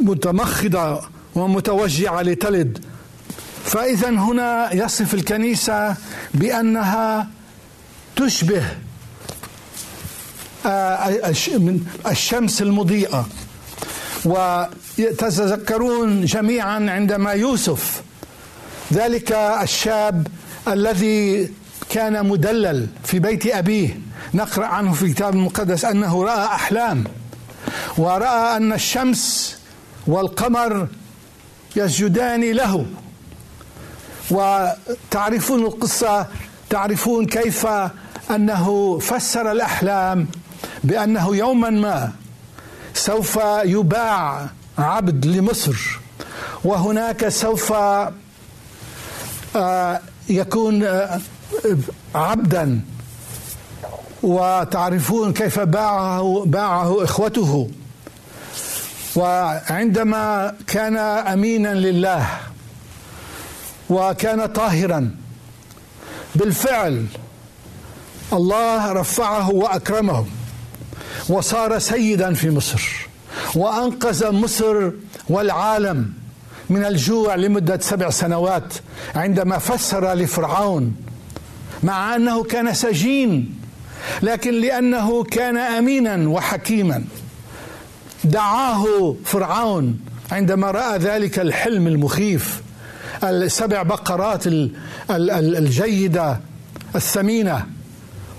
متمخضة 0.00 1.00
ومتوجعة 1.34 2.22
لتلد. 2.22 2.84
فإذا 3.64 4.08
هنا 4.08 4.74
يصف 4.74 5.14
الكنيسة 5.14 5.96
بأنها 6.34 7.28
تشبه 8.16 8.64
آه، 10.66 11.08
الشمس 12.06 12.62
المضيئة. 12.62 13.26
وتتذكرون 14.24 16.24
جميعا 16.24 16.90
عندما 16.90 17.32
يوسف 17.32 18.02
ذلك 18.92 19.32
الشاب 19.32 20.26
الذي 20.68 21.50
كان 21.90 22.26
مدلل 22.26 22.86
في 23.04 23.18
بيت 23.18 23.46
أبيه. 23.46 24.00
نقرأ 24.34 24.66
عنه 24.66 24.92
في 24.92 25.02
الكتاب 25.02 25.34
المقدس 25.34 25.84
أنه 25.84 26.24
رأى 26.24 26.44
أحلام 26.44 27.04
ورأى 27.98 28.56
أن 28.56 28.72
الشمس 28.72 29.56
والقمر 30.06 30.88
يسجدان 31.76 32.52
له. 32.52 32.86
وتعرفون 34.30 35.60
القصة 35.64 36.26
تعرفون 36.70 37.26
كيف 37.26 37.66
أنه 38.30 38.98
فسر 38.98 39.52
الأحلام 39.52 40.28
بأنه 40.84 41.36
يوما 41.36 41.70
ما 41.70 42.12
سوف 42.94 43.38
يباع 43.64 44.48
عبد 44.78 45.26
لمصر 45.26 45.98
وهناك 46.64 47.28
سوف 47.28 47.72
آه، 49.56 50.00
يكون 50.30 50.82
آه، 50.84 51.20
عبدا. 52.14 52.80
وتعرفون 54.22 55.32
كيف 55.32 55.60
باعه 55.60 56.42
باعه 56.46 57.04
إخوته. 57.04 57.70
وعندما 59.16 60.54
كان 60.66 60.96
امينا 60.96 61.74
لله 61.74 62.26
وكان 63.90 64.46
طاهرا. 64.46 65.16
بالفعل 66.34 67.06
الله 68.32 68.92
رفعه 68.92 69.50
وأكرمه. 69.50 70.26
وصار 71.28 71.78
سيدا 71.78 72.34
في 72.34 72.50
مصر. 72.50 73.08
وأنقذ 73.54 74.30
مصر 74.32 74.90
والعالم. 75.28 76.19
من 76.70 76.84
الجوع 76.84 77.34
لمدة 77.34 77.78
سبع 77.78 78.10
سنوات 78.10 78.74
عندما 79.14 79.58
فسر 79.58 80.14
لفرعون 80.14 80.96
مع 81.82 82.16
أنه 82.16 82.42
كان 82.42 82.74
سجين 82.74 83.60
لكن 84.22 84.54
لأنه 84.54 85.24
كان 85.24 85.56
أمينا 85.56 86.28
وحكيما. 86.28 87.04
دعاه 88.24 89.14
فرعون 89.24 90.00
عندما 90.32 90.70
رأى 90.70 90.98
ذلك 90.98 91.38
الحلم 91.38 91.86
المخيف 91.86 92.62
السبع 93.24 93.82
بقرات 93.82 94.44
الجيدة 95.10 96.40
الثمينة 96.96 97.66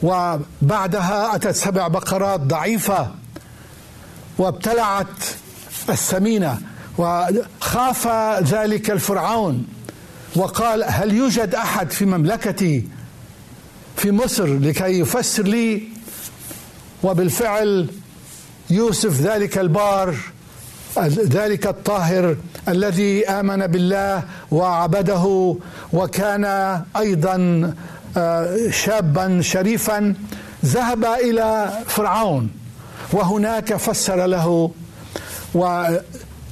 وبعدها 0.03 1.35
أتت 1.35 1.55
سبع 1.55 1.87
بقرات 1.87 2.39
ضعيفة 2.39 3.11
وابتلعت 4.37 5.07
الثمينة. 5.89 6.61
وخاف 6.97 8.07
ذلك 8.53 8.91
الفرعون 8.91 9.67
وقال 10.35 10.83
هل 10.87 11.13
يوجد 11.13 11.55
أحد 11.55 11.91
في 11.91 12.05
مملكتي 12.05 12.87
في 13.97 14.11
مصر 14.11 14.45
لكي 14.45 14.99
يفسر 14.99 15.43
لي؟ 15.43 15.83
وبالفعل 17.03 17.87
يوسف 18.69 19.21
ذلك 19.21 19.57
البار 19.57 20.15
ذلك 21.09 21.67
الطاهر 21.67 22.35
الذي 22.67 23.29
آمن 23.29 23.67
بالله 23.67 24.23
وعبده 24.51 25.55
وكان 25.93 26.45
أيضا 26.97 27.73
آه، 28.17 28.69
شابا 28.69 29.41
شريفا 29.41 30.15
ذهب 30.65 31.05
إلى 31.05 31.71
فرعون 31.87 32.49
وهناك 33.13 33.75
فسر 33.75 34.25
له. 34.25 34.71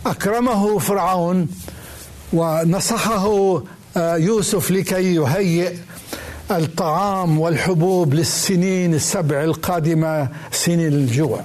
واكرمه 0.05 0.79
فرعون 0.79 1.47
ونصحه 2.33 3.61
آه، 3.97 4.15
يوسف 4.15 4.71
لكي 4.71 5.15
يهيئ 5.15 5.73
الطعام 6.51 7.39
والحبوب 7.39 8.13
للسنين 8.13 8.93
السبع 8.93 9.43
القادمة 9.43 10.29
سنين 10.51 10.87
الجوع. 10.87 11.43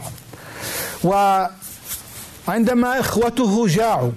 وعندما 1.04 3.00
إخوته 3.00 3.66
جاعوا 3.66 4.12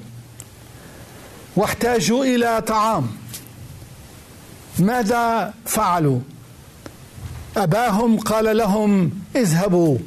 واحتاجوا 1.56 2.26
إلى 2.26 2.62
طعام 2.62 3.08
ماذا 4.80 5.54
فعلوا؟ 5.65 6.19
أباهم 7.58 8.19
قال 8.19 8.58
لهم 8.58 9.12
اذهبوا 9.36 9.97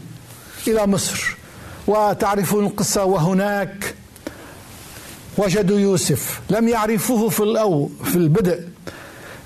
إلى 0.68 0.86
مصر 0.86 1.36
وتعرفون 1.86 2.66
القصة 2.66 3.04
وهناك 3.04 3.94
وجدوا 5.38 5.78
يوسف. 5.78 6.40
لم 6.50 6.68
يعرفوه 6.68 7.28
في 7.28 7.40
الأو 7.40 7.90
في 8.04 8.16
البدء. 8.16 8.60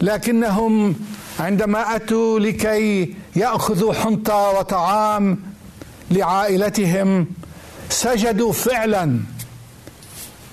لكنهم 0.00 0.94
عندما 1.40 1.96
أتوا 1.96 2.38
لكي 2.38 3.14
يأخذوا 3.36 3.94
حنطة 3.94 4.50
وطعام 4.50 5.38
لعائلتهم 6.10 7.26
سجدوا 7.90 8.52
فعلا 8.52 9.20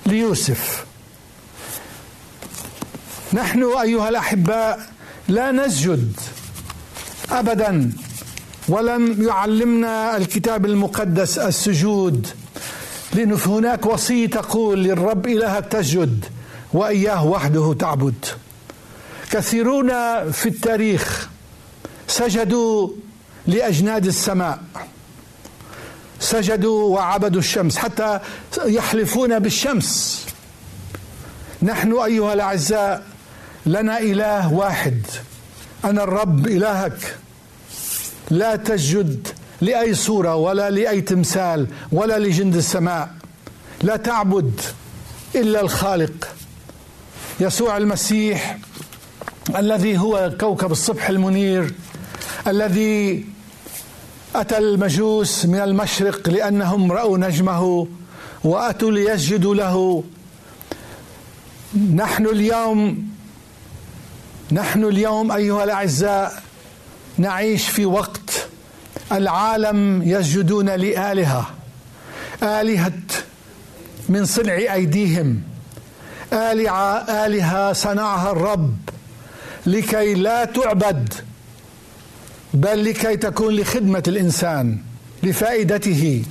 ليوسف. 0.05 0.85
نحن 3.33 3.63
أيها 3.63 4.09
الأحباء 4.09 4.89
لا 5.27 5.51
نسجد 5.51 6.13
أبدا 7.31 7.91
ولم 8.67 9.23
يعلمنا 9.27 10.17
الكتاب 10.17 10.65
المقدس 10.65 11.37
السجود 11.37 12.27
لأنه 13.13 13.35
هناك 13.45 13.85
وصية 13.85 14.27
تقول 14.27 14.83
للرب 14.83 15.27
إلهك 15.27 15.65
تسجد 15.65 16.25
وإياه 16.73 17.25
وحده 17.25 17.73
تعبد. 17.73 18.25
كثيرون 19.31 19.89
في 20.31 20.45
التاريخ 20.49 21.29
سجدوا 22.07 22.89
لأجناد 23.47 24.05
السماء. 24.05 24.59
سجدوا 26.19 26.95
وعبدوا 26.95 27.39
الشمس 27.39 27.77
حتى 27.77 28.19
يحلفون 28.65 29.39
بالشمس. 29.39 30.25
نحن 31.63 31.93
أيها 31.93 32.33
الأعزاء 32.33 33.03
لنا 33.65 33.99
إله 33.99 34.53
واحد. 34.53 35.01
أنا 35.85 36.03
الرب 36.03 36.47
إلهك. 36.47 37.17
لا 38.29 38.55
تسجد 38.55 39.27
لأي 39.61 39.95
صورة 39.95 40.35
ولا 40.35 40.69
لأي 40.69 41.01
تمثال 41.01 41.67
ولا 41.91 42.19
لجند 42.19 42.55
السماء. 42.55 43.09
لا 43.81 43.95
تعبد 43.95 44.61
إلا 45.35 45.61
الخالق. 45.61 46.27
يسوع 47.39 47.77
المسيح 47.77 48.57
الذي 49.55 49.97
هو 49.97 50.31
كوكب 50.39 50.71
الصبح 50.71 51.09
المنير 51.09 51.73
الذي 52.47 53.25
أتى 54.35 54.57
المجوس 54.57 55.45
من 55.45 55.59
المشرق 55.59 56.29
لأنهم 56.29 56.91
رأوا 56.91 57.17
نجمه 57.17 57.87
وأتوا 58.43 58.91
ليسجدوا 58.91 59.55
له. 59.55 60.03
نحن 61.95 62.25
اليوم 62.25 63.09
نحن 64.51 64.83
اليوم 64.83 65.31
أيها 65.31 65.63
الأعزاء 65.63 66.43
نعيش 67.17 67.69
في 67.69 67.85
وقت 67.85 68.47
العالم 69.11 70.01
يسجدون 70.03 70.69
لآلهة. 70.69 71.49
آلهة 72.43 73.01
من 74.09 74.25
صنع 74.25 74.53
أيديهم. 74.53 75.41
آلهة 76.33 77.73
صنعها 77.73 78.31
الرب 78.31 78.75
لكي 79.65 80.13
لا 80.13 80.45
تعبد 80.45 81.13
بل 82.53 82.85
لكي 82.85 83.17
تكون 83.17 83.55
لخدمة 83.55 84.03
الإنسان 84.07 84.77
لفائدته. 85.23 86.23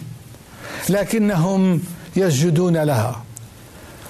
لكنهم 0.88 1.82
يسجدون 2.16 2.76
لها. 2.76 3.24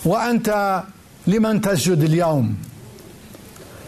وأنت 0.05 0.83
لمن 1.27 1.61
تسجد 1.61 2.03
اليوم؟ 2.03 2.57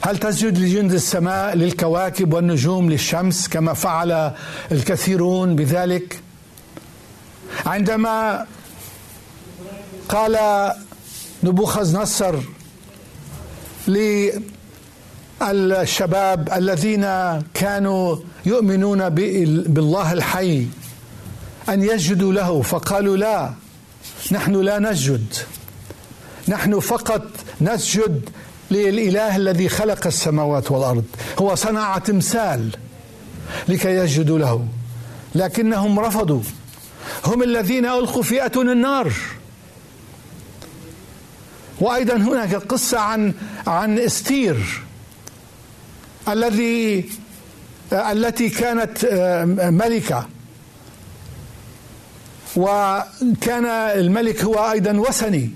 هل 0.05 0.19
تسجد 0.19 0.59
لجند 0.59 0.93
السماء 0.93 1.57
للكواكب 1.57 2.35
والنجوم 2.35 2.91
للشمس 2.91 3.49
كما 3.49 3.73
فعل 3.75 4.33
الكثيرون 4.73 5.57
بذلك؟ 5.57 6.21
عندما 7.67 8.47
قال 10.09 10.39
نبوخذ 11.43 11.97
نصر 12.01 12.35
للشباب 15.41 16.53
الذين 16.53 17.07
كانوا 17.55 18.17
يؤمنون 18.47 19.09
بالله 19.09 20.13
الحي 20.13 20.67
أن 21.69 21.83
يسجدوا 21.83 22.33
له 22.33 22.63
فقالوا 22.63 23.17
لا 23.17 23.53
نحن 24.33 24.55
لا 24.61 24.79
نسجد. 24.79 25.35
نحن 26.49 26.81
فقط 26.81 27.27
نسجد 27.61 28.31
للإله 28.73 29.37
الذي 29.37 29.69
خلق 29.69 30.07
السماوات 30.07 30.71
والأرض. 30.71 31.05
هو 31.39 31.55
صنع 31.55 31.99
تمثال 31.99 32.71
لكي 33.69 33.89
يسجدوا 33.89 34.39
له. 34.39 34.67
لكنهم 35.35 36.01
رفضوا. 36.01 36.43
هم 37.25 37.43
الذين 37.43 37.87
ألقوا 37.87 38.23
في 38.23 38.47
أتون 38.47 38.71
النار. 38.71 39.13
وأيضا 41.81 42.17
هناك 42.17 42.55
قصة 42.55 42.99
عن 42.99 43.35
عن 43.67 43.99
إستير 43.99 44.83
الذي 46.29 47.11
التي 47.93 48.49
كانت 48.49 49.05
ملكة. 49.59 50.29
وكان 52.57 53.65
الملك 53.67 54.45
هو 54.45 54.71
أيضا 54.73 54.93
وثني. 54.93 55.51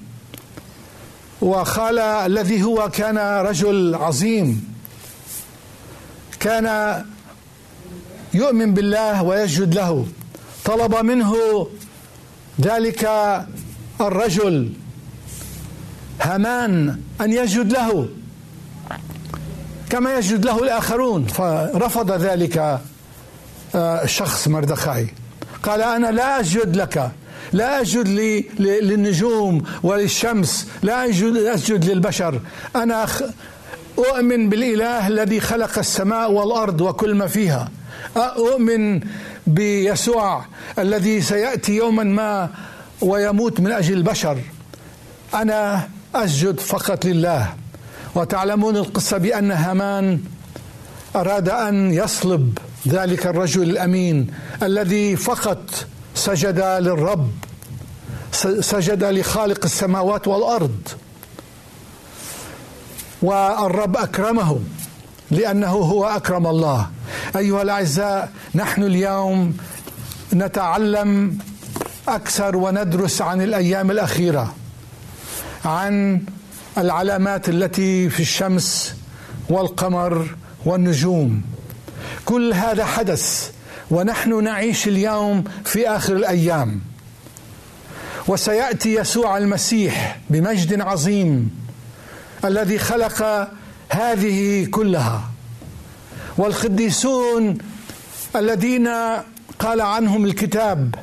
وقال 1.40 1.99
الذي 1.99 2.62
هو 2.62 2.90
كان 2.90 3.18
رجل 3.18 3.94
عظيم. 3.94 4.75
كان 6.40 7.05
يؤمن 8.35 8.75
بالله 8.75 9.22
ويسجد 9.22 9.75
له. 9.75 10.07
طلب 10.64 10.94
منه 10.96 11.35
ذلك 12.61 13.11
الرجل 14.01 14.72
هامان 16.20 17.01
أن 17.20 17.33
يسجد 17.33 17.72
له. 17.72 18.09
كما 19.90 20.14
يسجد 20.14 20.44
له 20.44 20.62
الآخرون. 20.62 21.27
فرفض 21.27 22.11
ذلك 22.12 22.81
الشخص 23.75 24.49
مردخاي 24.49 25.09
قال 25.62 25.83
أنا 25.83 26.07
لا 26.07 26.40
أسجد 26.40 26.77
لك. 26.77 27.11
لا 27.53 27.83
أسجد 27.83 28.09
للنجوم 28.59 29.63
وللشمس 29.83 30.69
لا 30.83 31.11
أسجد 31.55 31.85
للبشر. 31.85 32.41
أنا 32.77 33.07
أؤمن 33.99 34.49
بالإله 34.49 35.09
الذي 35.09 35.41
خلق 35.41 35.79
السماء 35.79 36.33
والأرض 36.33 36.81
وكل 36.81 37.15
ما 37.15 37.27
فيها. 37.27 37.71
أؤمن 38.17 39.01
بيسوع 39.47 40.45
الذي 40.79 41.21
سيأتي 41.21 41.77
يوما 41.77 42.05
ما 42.05 42.51
ويموت 43.01 43.61
من 43.61 43.73
أجل 43.73 43.95
البشر. 43.97 44.39
أنا 45.35 45.89
أسجد 46.15 46.61
فقط 46.61 47.05
لله. 47.05 47.55
وتعلمون 48.15 48.77
القصة 48.77 49.19
بأن 49.19 49.51
هامان 49.51 50.21
أراد 51.17 51.49
أن 51.49 51.93
يصلب 51.95 52.59
ذلك 52.89 53.27
الرجل 53.27 53.63
الأمين 53.63 54.27
الذي 54.63 55.17
فقط 55.17 55.87
سجد 56.16 56.61
للرب 56.61 57.31
سجد 58.61 59.05
لخالق 59.05 59.64
السماوات 59.64 60.29
والأرض. 60.29 60.88
والرب 63.22 63.96
أكرمه 63.96 64.61
لأنه 65.31 65.68
هو 65.68 66.05
أكرم 66.05 66.46
الله. 66.46 66.90
أيها 67.37 67.62
الأعزاء 67.62 68.33
نحن 68.55 68.83
اليوم 68.83 69.57
نتعلم 70.33 71.38
أكثر 72.09 72.57
وندرس 72.57 73.22
عن 73.22 73.42
الأيام 73.42 73.90
الأخيرة 73.90 74.55
عن 75.64 76.22
العلامات 76.79 77.48
التي 77.48 78.11
في 78.11 78.20
الشمس 78.20 78.94
والقمر 79.48 80.37
والنجوم. 80.64 81.42
كل 82.24 82.52
هذا 82.52 82.85
حدث 82.85 83.50
ونحن 83.90 84.44
نعيش 84.44 84.88
اليوم 84.88 85.44
في 85.64 85.88
آخر 85.88 86.16
الأيام. 86.16 86.81
وسيأتي 88.29 88.94
يسوع 88.94 89.38
المسيح 89.38 90.18
بمجد 90.31 90.81
عظيم 90.81 91.51
الذي 92.44 92.79
خلق 92.79 93.49
هذه 93.88 94.66
كلها. 94.70 95.31
والقديسون 96.38 97.59
الذين 98.37 98.88
قال 99.59 99.81
عنهم 99.81 100.25
الكتاب 100.25 100.94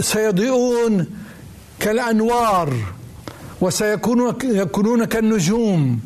سيضيئون 0.00 1.06
كالأنوار 1.80 2.74
وسيكونون 3.60 4.34
يكونون 4.44 5.04
كالنجوم. 5.04 6.00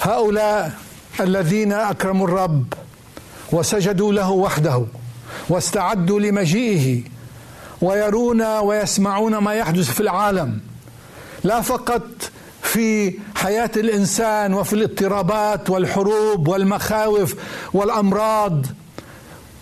هؤلاء 0.00 0.72
الذين 1.20 1.72
أكرموا 1.72 2.26
الرب 2.28 2.64
وسجدوا 3.52 4.12
له 4.12 4.30
وحده 4.30 4.86
واستعدوا 5.48 6.20
لمجيئه 6.20 7.02
ويرون 7.82 8.42
ويسمعون 8.42 9.36
ما 9.36 9.54
يحدث 9.54 9.90
في 9.90 10.00
العالم. 10.00 10.60
لا 11.44 11.60
فقط 11.60 12.06
في 12.62 13.18
حياة 13.34 13.70
الإنسان 13.76 14.54
وفي 14.54 14.72
الاضطرابات 14.72 15.70
والحروب 15.70 16.48
والمخاوف 16.48 17.34
والأمراض 17.72 18.66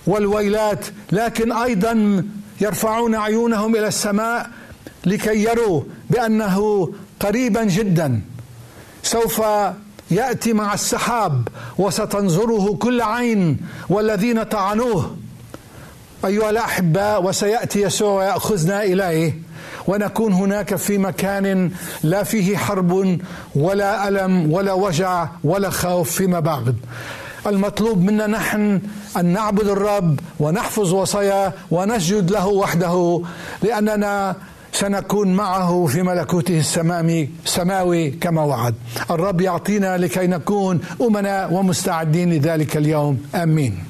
والويلات 0.07 0.87
لكن 1.12 1.53
أيضا 1.53 2.24
يرفعون 2.61 3.14
عيونهم 3.14 3.76
إلى 3.76 3.88
السماء 3.88 4.50
لكي 5.07 5.44
يروا 5.44 5.83
بأنه 6.11 6.88
قريبا 7.20 7.64
جدا. 7.64 8.20
سوف 9.03 9.42
يأتي 10.11 10.53
مع 10.53 10.75
السحاب 10.75 11.49
وستنظره 11.79 12.75
كل 12.75 13.03
عين 13.03 13.59
والذين 13.88 14.42
طعنوه 14.42 15.16
أيها 16.25 16.51
الاحباء 16.51 17.25
وسيأتي 17.25 17.83
يسوع 17.83 18.12
ويأخذنا 18.12 18.83
إليه 18.83 19.38
ونكون 19.87 20.33
هناك 20.33 20.75
في 20.75 20.99
مكان 20.99 21.70
لا 22.03 22.23
فيه 22.23 22.57
حرب 22.57 23.18
ولا 23.55 24.09
ألم 24.09 24.53
ولا 24.53 24.73
وجع 24.73 25.29
ولا 25.44 25.70
خوف 25.70 26.11
فيما 26.11 26.40
بعد. 26.40 26.77
المطلوب 27.46 28.03
منا 28.03 28.27
نحن 28.27 28.81
أن 29.16 29.25
نعبد 29.25 29.68
الرب 29.68 30.20
ونحفظ 30.40 30.92
وصاياه 30.94 31.53
ونسجد 31.70 32.31
له 32.31 32.46
وحده 32.46 33.23
لأننا 33.62 34.37
سنكون 34.73 35.35
معه 35.35 35.87
في 35.87 36.03
ملكوته 36.03 36.59
السمامي 36.59 37.29
سماوي 37.45 38.11
كما 38.11 38.43
وعد. 38.43 38.75
الرب 39.11 39.41
يعطينا 39.41 39.97
لكي 39.97 40.27
نكون 40.27 40.81
أمنا 41.01 41.47
ومستعدين 41.47 42.33
لذلك 42.33 42.77
اليوم. 42.77 43.19
آمين. 43.35 43.89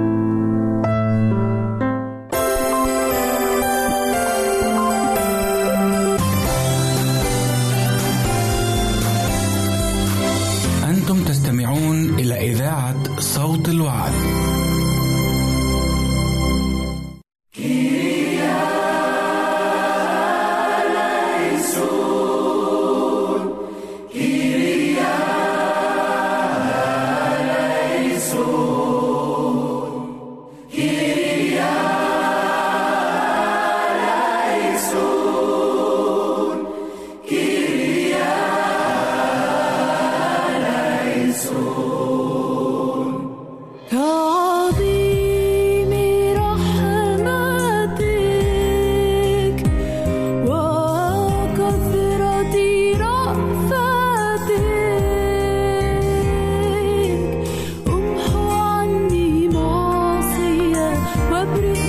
abrir 61.41 61.80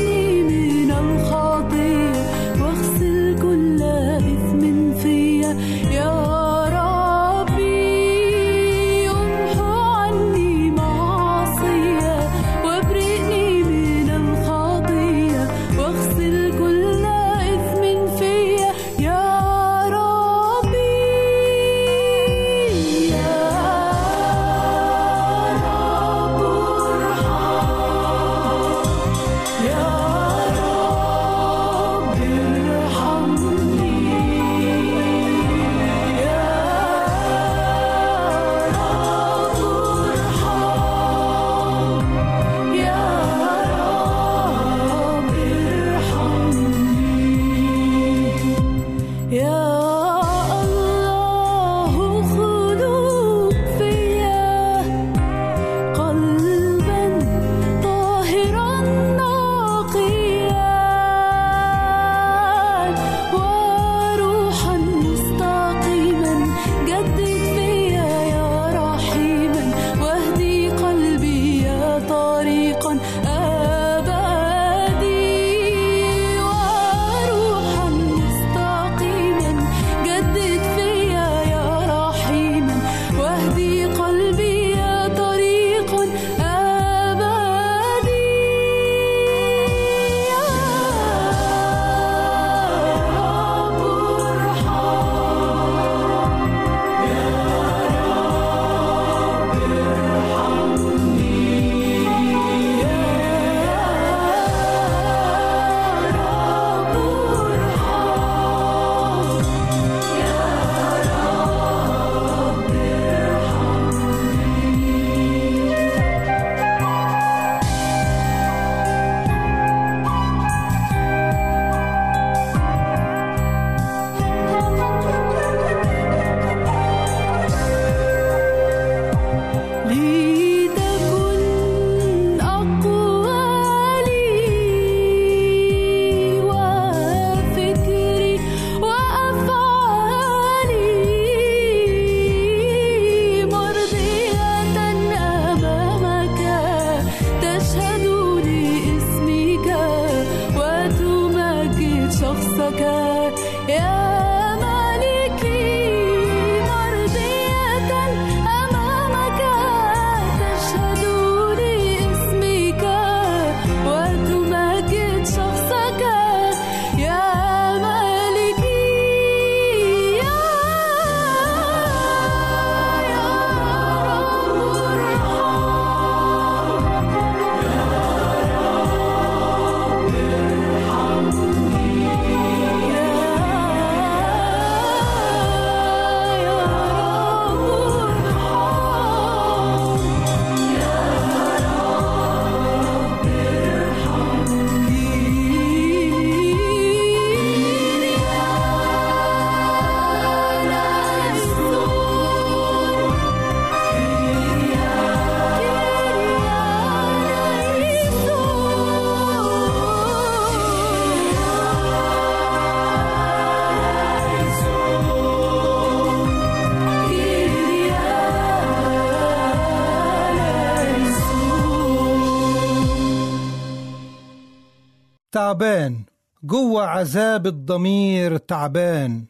تعبان. 225.33 225.97
جوه 226.45 226.87
عذاب 226.87 227.47
الضمير 227.47 228.37
تعبان. 228.37 229.25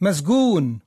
مسجون 0.00 0.78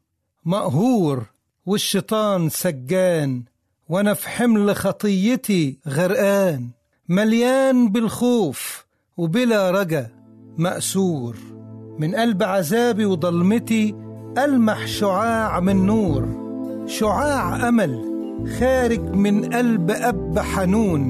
مقهور 0.45 1.24
والشيطان 1.66 2.49
سجان. 2.49 3.43
وأنا 3.89 4.13
في 4.13 4.30
حمل 4.30 4.76
خطيتي 4.76 5.78
غرقان. 5.88 6.70
مليان 7.09 7.89
بالخوف 7.89 8.86
وبلا 9.18 9.72
رجا. 9.72 10.09
مأسور. 10.57 11.38
من 11.99 12.16
قلب 12.16 12.43
عذابي 12.43 13.05
وضلمتي 13.05 13.95
ألمح 14.38 14.88
شعاع 14.88 15.59
من 15.59 15.86
نور. 15.86 16.28
شعاع 16.88 17.68
أمل 17.68 18.01
خارج 18.59 18.99
من 18.99 19.53
قلب 19.53 19.91
أب 19.91 20.39
حنون. 20.39 21.01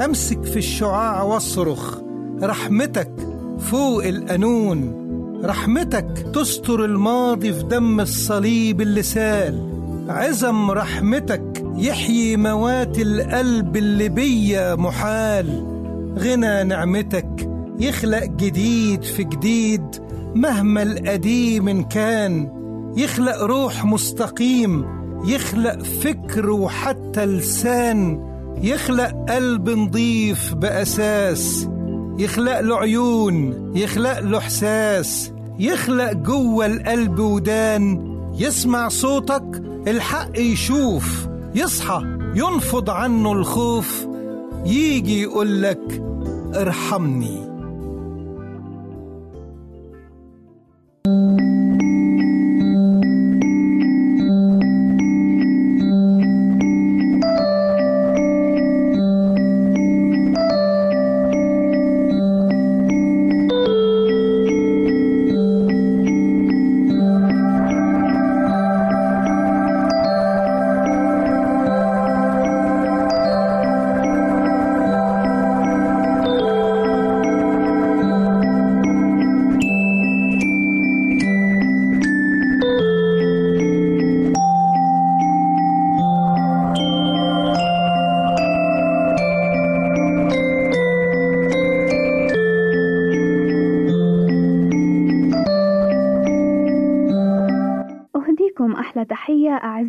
أمسك 0.00 0.42
في 0.42 0.56
الشعاع 0.56 1.22
وأصرخ. 1.22 2.09
رحمتك 2.42 3.10
فوق 3.58 4.04
القانون. 4.04 5.00
رحمتك 5.44 6.26
تستر 6.34 6.84
الماضي 6.84 7.52
في 7.52 7.62
دم 7.62 8.00
الصليب 8.00 8.80
اللي 8.80 9.02
سال 9.02 9.70
عزم 10.08 10.70
رحمتك 10.70 11.64
يحيي 11.76 12.36
موات 12.36 12.98
القلب 12.98 13.76
اللي 13.76 14.08
بيا 14.08 14.74
محال. 14.74 15.66
غنى 16.18 16.64
نعمتك 16.64 17.50
يخلق 17.80 18.24
جديد 18.24 19.02
في 19.02 19.24
جديد 19.24 19.84
مهما 20.34 20.82
القديم 20.82 21.82
كان. 21.82 22.50
يخلق 22.96 23.42
روح 23.42 23.84
مستقيم 23.84 24.86
يخلق 25.24 25.82
فكر 25.82 26.50
وحتى 26.50 27.26
لسان. 27.26 28.26
يخلق 28.62 29.26
قلب 29.28 29.70
نضيف 29.70 30.54
بأساس. 30.54 31.68
يخلق 32.20 32.60
له 32.60 32.76
عيون 32.76 33.54
يخلق 33.76 34.18
له 34.18 34.38
إحساس 34.38 35.32
يخلق 35.58 36.12
جوه 36.12 36.66
القلب 36.66 37.18
ودان 37.18 38.10
يسمع 38.38 38.88
صوتك 38.88 39.62
الحق 39.86 40.38
يشوف 40.38 41.28
يصحى 41.54 42.02
ينفض 42.34 42.90
عنه 42.90 43.32
الخوف 43.32 44.06
يجي 44.66 45.22
يقولك 45.22 46.02
ارحمني. 46.54 47.49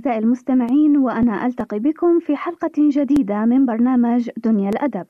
أعزائي 0.02 0.20
المستمعين 0.20 0.98
وأنا 0.98 1.46
ألتقي 1.46 1.80
بكم 1.80 2.20
في 2.20 2.36
حلقة 2.36 2.72
جديدة 2.78 3.46
من 3.46 3.66
برنامج 3.66 4.30
دنيا 4.38 4.70
الأدب. 4.70 5.06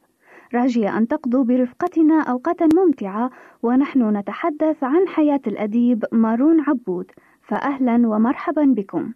راجية 0.53 0.97
أن 0.97 1.07
تقضوا 1.07 1.43
برفقتنا 1.43 2.21
أوقاتا 2.21 2.67
ممتعة 2.75 3.29
ونحن 3.63 4.17
نتحدث 4.17 4.83
عن 4.83 5.07
حياة 5.07 5.41
الأديب 5.47 6.05
مارون 6.11 6.61
عبود. 6.67 7.11
فأهلا 7.41 8.07
ومرحبا 8.07 8.63
بكم. 8.63 9.11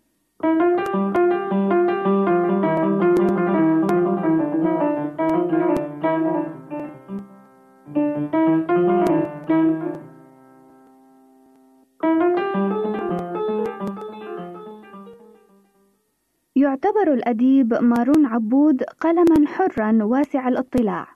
يعتبر 17.06 17.18
الأديب 17.18 17.74
مارون 17.74 18.26
عبود 18.26 18.84
قلما 18.84 19.47
حرا 19.47 20.03
واسع 20.03 20.47
الاطلاع 20.47 21.08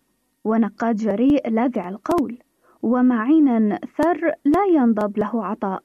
ونقاد 0.46 0.96
جريء 0.96 1.50
لاذع 1.50 1.90
القول 1.90 2.38
ومعينا 2.82 3.80
ثر 3.98 4.32
لا 4.46 4.66
ينضب 4.66 5.18
له 5.18 5.46
عطاء 5.46 5.84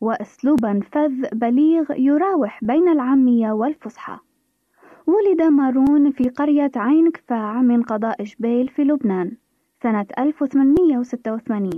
وأسلوبا 0.00 0.80
فذ 0.92 1.28
بليغ 1.32 1.92
يراوح 1.98 2.64
بين 2.64 2.88
العامية 2.88 3.52
والفصحى. 3.52 4.18
ولد 5.06 5.42
مارون 5.42 6.10
في 6.10 6.28
قرية 6.28 6.72
عين 6.76 7.10
كفاع 7.10 7.62
من 7.62 7.82
قضاء 7.82 8.22
جبيل 8.22 8.68
في 8.68 8.84
لبنان 8.84 9.36
سنة 9.82 10.06
1886 10.18 11.70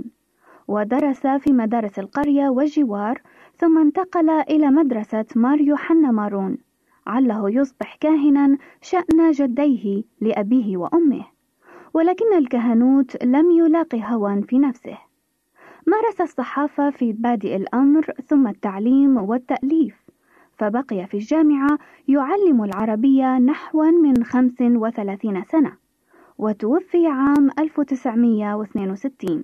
ودرس 0.67 1.27
في 1.27 1.53
مدارس 1.53 1.99
القرية 1.99 2.49
والجوار 2.49 3.21
ثم 3.57 3.77
انتقل 3.77 4.29
إلى 4.29 4.67
مدرسة 4.67 5.25
ماريو 5.35 5.75
حنا 5.75 6.11
مارون. 6.11 6.68
عله 7.07 7.49
يصبح 7.49 7.95
كاهنا 7.95 8.57
شأن 8.81 9.31
جديه 9.31 10.03
لأبيه 10.21 10.77
وأمه 10.77 11.25
ولكن 11.93 12.33
الكهنوت 12.37 13.23
لم 13.23 13.51
يلاقي 13.51 14.01
هوى 14.03 14.41
في 14.41 14.59
نفسه. 14.59 14.97
مارس 15.87 16.21
الصحافة 16.21 16.89
في 16.89 17.13
بادئ 17.13 17.55
الأمر 17.55 18.05
ثم 18.27 18.47
التعليم 18.47 19.17
والتأليف 19.17 19.95
فبقي 20.57 21.07
في 21.07 21.17
الجامعة 21.17 21.77
يعلم 22.07 22.63
العربية 22.63 23.37
نحو 23.37 23.83
من 23.83 24.23
35 24.23 25.43
سنة 25.43 25.73
وتوفي 26.37 27.07
عام 27.07 27.49
1962 27.59 29.43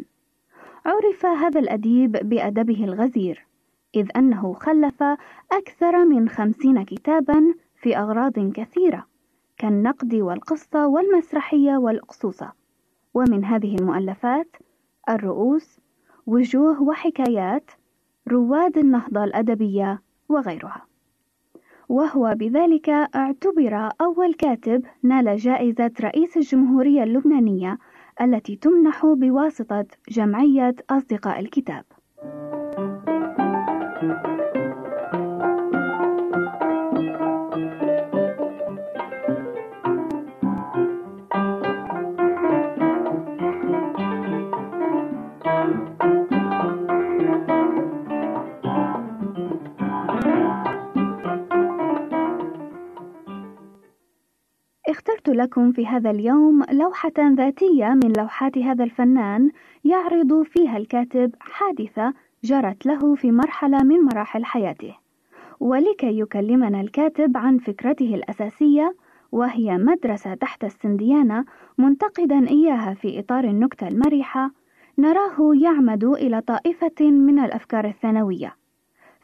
عرف 0.85 1.25
هذا 1.25 1.59
الأديب 1.59 2.11
بأدبه 2.11 2.83
الغزير. 2.83 3.45
إذ 3.95 4.07
أنه 4.15 4.53
خلف 4.53 5.03
أكثر 5.51 6.05
من 6.05 6.29
خمسين 6.29 6.83
كتابا 6.83 7.53
في 7.75 7.97
أغراض 7.97 8.51
كثيرة 8.53 9.05
كالنقد 9.57 10.15
والقصة 10.15 10.87
والمسرحية 10.87 11.77
والأقصوصة. 11.77 12.51
ومن 13.13 13.45
هذه 13.45 13.75
المؤلفات 13.75 14.55
الرؤوس 15.09 15.79
وجوه 16.25 16.83
وحكايات 16.83 17.71
رواد 18.27 18.77
النهضة 18.77 19.23
الأدبية 19.23 20.01
وغيرها. 20.29 20.85
وهو 21.89 22.35
بذلك 22.39 22.89
اعتبر 22.89 23.89
أول 24.01 24.33
كاتب 24.33 24.83
نال 25.03 25.37
جائزة 25.37 25.91
رئيس 26.01 26.37
الجمهورية 26.37 27.03
اللبنانية 27.03 27.77
التي 28.21 28.55
تمنح 28.55 29.05
بواسطة 29.05 29.85
جمعية 30.09 30.75
أصدقاء 30.89 31.39
الكتاب. 31.39 31.85
اخترت 54.89 55.29
لكم 55.29 55.71
في 55.71 55.87
هذا 55.87 56.11
اليوم 56.11 56.63
لوحة 56.71 57.11
ذاتية 57.19 57.85
من 58.03 58.13
لوحات 58.17 58.57
هذا 58.57 58.83
الفنان 58.83 59.51
يعرض 59.83 60.43
فيها 60.43 60.77
الكاتب 60.77 61.35
حادثة 61.39 62.13
جرت 62.45 62.85
له 62.85 63.15
في 63.15 63.31
مرحلة 63.31 63.83
من 63.83 63.99
مراحل 63.99 64.45
حياته 64.45 64.95
ولكي 65.59 66.19
يكلمنا 66.19 66.81
الكاتب 66.81 67.37
عن 67.37 67.57
فكرته 67.57 68.15
الأساسية 68.15 68.95
وهي 69.31 69.77
مدرسة 69.77 70.33
تحت 70.33 70.63
السنديانة 70.63 71.45
منتقدا 71.77 72.47
إياها 72.49 72.93
في 72.93 73.19
إطار 73.19 73.43
النكتة 73.43 73.87
المرحة 73.87 74.51
نراه 74.97 75.51
يعمد 75.61 76.03
إلى 76.03 76.41
طائفة 76.41 77.01
من 77.01 77.39
الأفكار 77.39 77.85
الثانوية 77.85 78.55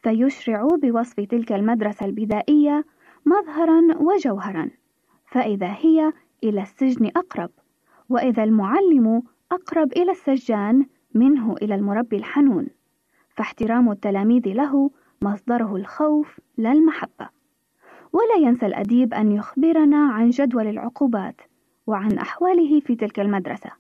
فيشرع 0.04 0.68
بوصف 0.84 1.20
تلك 1.20 1.52
المدرسة 1.52 2.06
البدائية 2.06 2.86
مظهرا 3.26 3.82
وجوهرا 4.00 4.70
فإذا 5.26 5.76
هي 5.80 6.14
إلى 6.44 6.62
السجن 6.62 7.12
أقرب 7.16 7.50
وإذا 8.10 8.44
المعلم 8.44 9.24
أقرب 9.52 9.92
إلى 9.92 10.12
السجان 10.12 10.86
منه 11.14 11.56
إلى 11.62 11.76
المربي 11.76 12.18
الحنون. 12.18 12.68
فاحترام 13.42 13.92
التلاميذ 13.92 14.48
له 14.48 14.92
مصدره 15.22 15.76
الخوف 15.76 16.40
لا 16.58 16.72
المحبة 16.72 17.30
ولا 18.14 18.48
ينسى 18.48 18.66
الأديب 18.66 19.14
أن 19.14 19.32
يخبرنا 19.32 19.98
عن 19.98 20.30
جدول 20.30 20.68
العقوبات 20.68 21.42
وعن 21.88 22.18
أحواله 22.18 22.80
في 22.80 22.96
تلك 22.96 23.20
المدرسة 23.20 23.72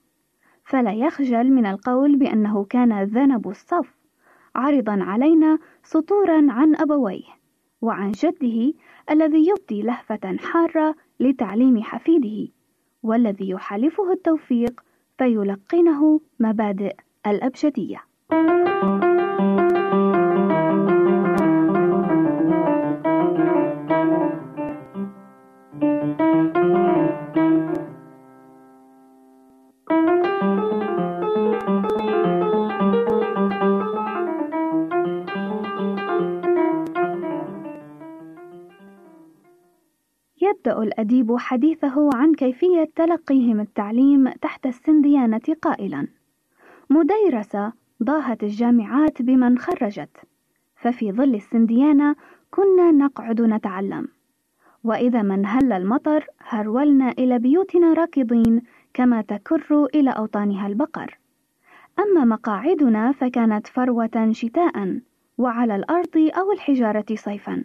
فلا 0.65 0.91
يخجل 0.91 1.51
من 1.51 1.65
القول 1.65 2.15
بأنه 2.15 2.63
كان 2.63 3.03
ذنب 3.03 3.49
الصف 3.49 3.87
عارضا 4.55 5.03
علينا 5.03 5.59
سطورا 5.83 6.47
عن 6.49 6.75
أبويه 6.75 7.27
وعن 7.81 8.11
جده 8.11 8.73
الذي 9.11 9.47
يبدي 9.49 9.81
لهفة 9.81 10.37
حارة 10.37 10.95
لتعليم 11.19 11.83
حفيده 11.83 12.51
والذي 13.03 13.49
يحالفه 13.49 14.11
التوفيق 14.11 14.81
فيلقنه 15.17 16.21
مبادئ 16.39 16.95
الأبجدية. 17.27 18.01
الأديب 40.83 41.37
حديثه 41.37 42.09
عن 42.13 42.33
كيفية 42.33 42.89
تلقيهم 42.95 43.59
التعليم 43.59 44.29
تحت 44.29 44.65
السنديانة 44.65 45.55
قائلا: 45.61 46.07
مديرسة 46.89 47.73
ضاهت 48.03 48.43
الجامعات 48.43 49.21
بمن 49.21 49.57
خرجت، 49.57 50.17
ففي 50.75 51.11
ظل 51.11 51.35
السنديانة 51.35 52.15
كنا 52.51 52.91
نقعد 52.91 53.41
نتعلم، 53.41 54.07
وإذا 54.83 55.21
ما 55.21 55.35
انهل 55.35 55.71
المطر 55.73 56.27
هرولنا 56.39 57.11
إلى 57.11 57.39
بيوتنا 57.39 57.93
راكضين 57.93 58.61
كما 58.93 59.21
تكر 59.21 59.87
إلى 59.95 60.09
أوطانها 60.09 60.67
البقر. 60.67 61.17
أما 61.99 62.25
مقاعدنا 62.25 63.11
فكانت 63.11 63.67
فروة 63.67 64.31
شتاء، 64.31 64.99
وعلى 65.37 65.75
الأرض 65.75 66.17
أو 66.17 66.51
الحجارة 66.51 67.05
صيفا. 67.15 67.63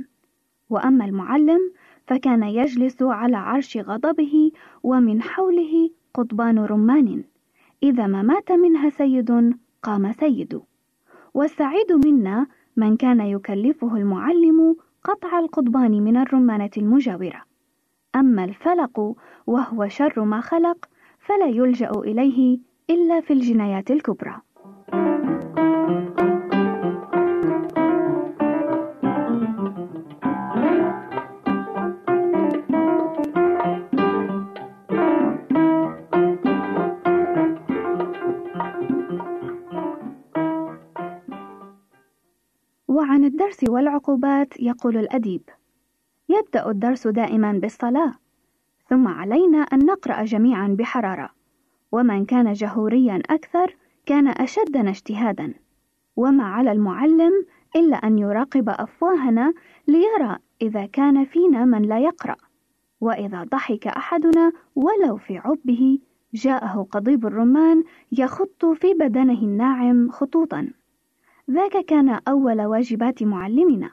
وأما 0.71 1.05
المعلم 1.05 1.73
فكان 2.07 2.43
يجلس 2.43 3.03
على 3.03 3.37
عرش 3.37 3.77
غضبه 3.77 4.51
ومن 4.83 5.23
حوله 5.23 5.91
قضبان 6.15 6.59
رمان. 6.59 7.25
إذا 7.83 8.07
ما 8.07 8.23
مات 8.23 8.53
منها 8.53 8.89
سيد 8.91 9.55
قام 9.83 10.13
سيد. 10.13 10.61
والسعيد 11.35 11.93
منا 12.07 12.47
من 12.77 12.97
كان 12.97 13.21
يكلفه 13.21 13.97
المعلم 13.97 14.77
قطع 15.05 15.39
القضبان 15.39 16.03
من 16.03 16.17
الرمانة 16.17 16.71
المجاورة. 16.77 17.43
أما 18.17 18.45
الفلق 18.45 19.15
وهو 19.47 19.89
شر 19.89 20.25
ما 20.25 20.41
خلق 20.41 20.89
فلا 21.19 21.47
يلجأ 21.47 21.91
إليه 21.91 22.59
إلا 22.91 23.21
في 23.21 23.33
الجنايات 23.33 23.91
الكبرى. 23.91 24.37
الدرس 43.37 43.65
والعقوبات 43.69 44.61
يقول 44.61 44.97
الأديب: 44.97 45.43
يبدأ 46.29 46.71
الدرس 46.71 47.07
دائما 47.07 47.53
بالصلاة، 47.53 48.15
ثم 48.89 49.09
علينا 49.09 49.59
أن 49.59 49.87
نقرأ 49.87 50.25
جميعا 50.25 50.69
بحرارة، 50.69 51.31
ومن 51.93 52.25
كان 52.25 52.53
جهوريا 52.53 53.23
أكثر 53.31 53.77
كان 54.07 54.29
أشدنا 54.29 54.91
اجتهادا، 54.91 55.55
وما 56.17 56.45
على 56.45 56.73
المعلم 56.73 57.33
إلا 57.77 57.97
أن 57.97 58.19
يراقب 58.19 58.69
أفواهنا 58.69 59.55
ليرى 59.89 60.37
إذا 60.63 60.87
كان 60.87 61.25
فينا 61.25 61.65
من 61.65 61.83
لا 61.83 61.99
يقرأ، 61.99 62.37
وإذا 63.01 63.43
ضحك 63.43 63.87
أحدنا 63.87 64.53
ولو 64.77 65.17
في 65.17 65.39
عبه 65.39 65.99
جاءه 66.35 66.87
قضيب 66.91 67.27
الرمان 67.27 67.85
يخط 68.13 68.67
في 68.67 68.95
بدنه 68.95 69.43
الناعم 69.43 70.11
خطوطا. 70.11 70.71
ذاك 71.51 71.85
كان 71.85 72.21
أول 72.29 72.63
واجبات 72.63 73.23
معلمنا 73.23 73.91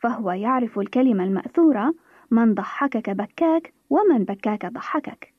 فهو 0.00 0.30
يعرف 0.30 0.78
الكلمة 0.78 1.24
المأثورة 1.24 1.94
من 2.30 2.54
ضحكك 2.54 3.10
بكاك 3.10 3.72
ومن 3.90 4.24
بكاك 4.24 4.66
ضحكك 4.66 5.34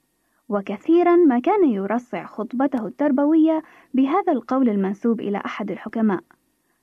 وكثيرا 0.49 1.15
ما 1.15 1.39
كان 1.39 1.69
يرصع 1.69 2.25
خطبته 2.25 2.87
التربوية 2.87 3.63
بهذا 3.93 4.33
القول 4.33 4.69
المنسوب 4.69 5.19
إلى 5.21 5.37
أحد 5.45 5.71
الحكماء 5.71 6.19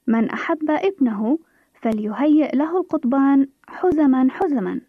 من 0.07 0.31
أحب 0.31 0.71
ابنه 0.71 1.39
فليهيئ 1.75 2.57
له 2.57 2.81
القضبان 2.81 3.49
حزما 3.69 4.27
حزما 4.31 4.81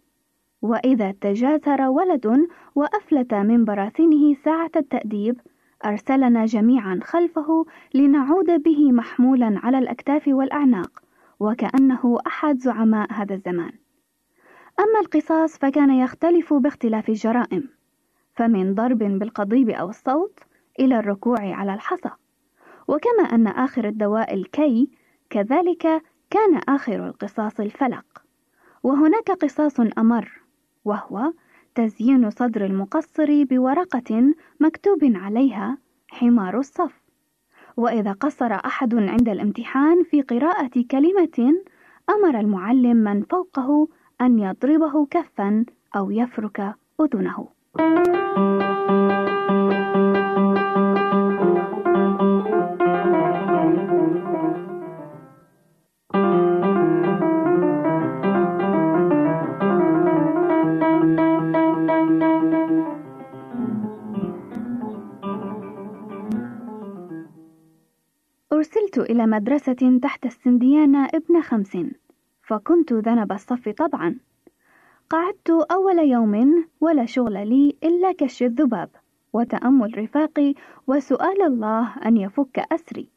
وإذا 0.62 1.12
تجاثر 1.12 1.82
ولد 1.82 2.48
وأفلت 2.76 3.34
من 3.34 3.66
براثنه 3.66 4.34
ساعة 4.34 4.72
التأديب 4.76 5.42
أرسلنا 5.86 6.46
جميعا 6.46 7.00
خلفه 7.04 7.66
لنعود 7.94 8.64
به 8.64 8.92
محمولا 8.92 9.60
على 9.64 9.78
الأكتاف 9.78 10.28
والأعناق 10.28 10.92
وكأنه 11.40 12.18
أحد 12.28 12.60
زعماء 12.60 13.14
هذا 13.14 13.36
الزمان. 13.36 13.72
أما 14.80 15.00
القصاص 15.02 15.58
فكان 15.58 15.90
يختلف 15.90 16.54
باختلاف 16.54 17.10
الجرائم 17.10 17.70
فمن 18.34 18.76
ضرب 18.76 18.98
بالقضيب 18.98 19.70
أو 19.70 19.90
الصوت 19.90 20.40
إلى 20.80 21.00
الركوع 21.00 21.40
على 21.40 21.74
الحصى. 21.74 22.10
وكما 22.88 23.24
أن 23.34 23.48
آخر 23.48 23.88
الدواء 23.88 24.34
الكي 24.34 24.90
كذلك 25.30 26.04
كان 26.30 26.62
آخر 26.70 27.08
القصاص 27.08 27.60
الفلق. 27.60 28.06
وهناك 28.84 29.32
قصاص 29.32 29.80
أمر 29.80 30.42
وهو 30.86 31.34
تزيين 31.78 32.30
صدر 32.30 32.66
المقصر 32.66 33.44
بورقة 33.44 34.34
مكتوب 34.60 35.00
عليها 35.04 35.78
حمار 36.10 36.60
الصف 36.60 37.02
وإذا 37.78 38.12
قصر 38.12 38.54
أحد 38.54 38.96
عند 38.96 39.30
الامتحان 39.30 40.04
في 40.04 40.22
قراءة 40.22 40.86
كلمة 40.92 41.54
أمر 42.10 42.40
المعلم 42.40 42.98
من 42.98 43.24
فوقه 43.24 43.88
أن 44.22 44.40
يضربه 44.40 45.06
كفا 45.06 45.66
أو 45.96 46.12
يفرك 46.12 46.76
أذنه. 47.02 47.48
إلى 68.98 69.26
مدرسة 69.26 70.00
تحت 70.02 70.26
السنديانة 70.26 71.06
ابن 71.06 71.42
خمس 71.42 71.78
فكنت 72.44 72.94
ذنب 72.94 73.32
الصف 73.32 73.70
طبعا. 73.70 74.16
قعدت 75.10 75.50
أول 75.50 76.00
يوم 76.00 76.66
ولا 76.82 77.06
شغل 77.06 77.34
لي 77.34 77.76
إلا 77.84 78.12
كش 78.12 78.44
الذباب 78.44 78.90
وتأمل 79.34 79.98
رفاقي 79.98 80.54
وسؤال 80.88 81.42
الله 81.42 81.94
أن 82.06 82.18
يفك 82.18 82.60
أسري. 82.72 83.10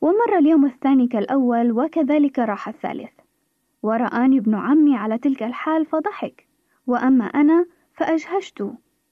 ومر 0.00 0.38
اليوم 0.38 0.66
الثاني 0.66 1.06
كالأول 1.06 1.72
وكذلك 1.72 2.38
راح 2.38 2.68
الثالث. 2.68 3.12
ورآني 3.82 4.38
ابن 4.38 4.54
عمي 4.54 4.96
على 4.96 5.18
تلك 5.18 5.42
الحال 5.42 5.86
فضحك. 5.86 6.46
وأما 6.86 7.24
أنا 7.24 7.66
فأجهشت 7.94 8.70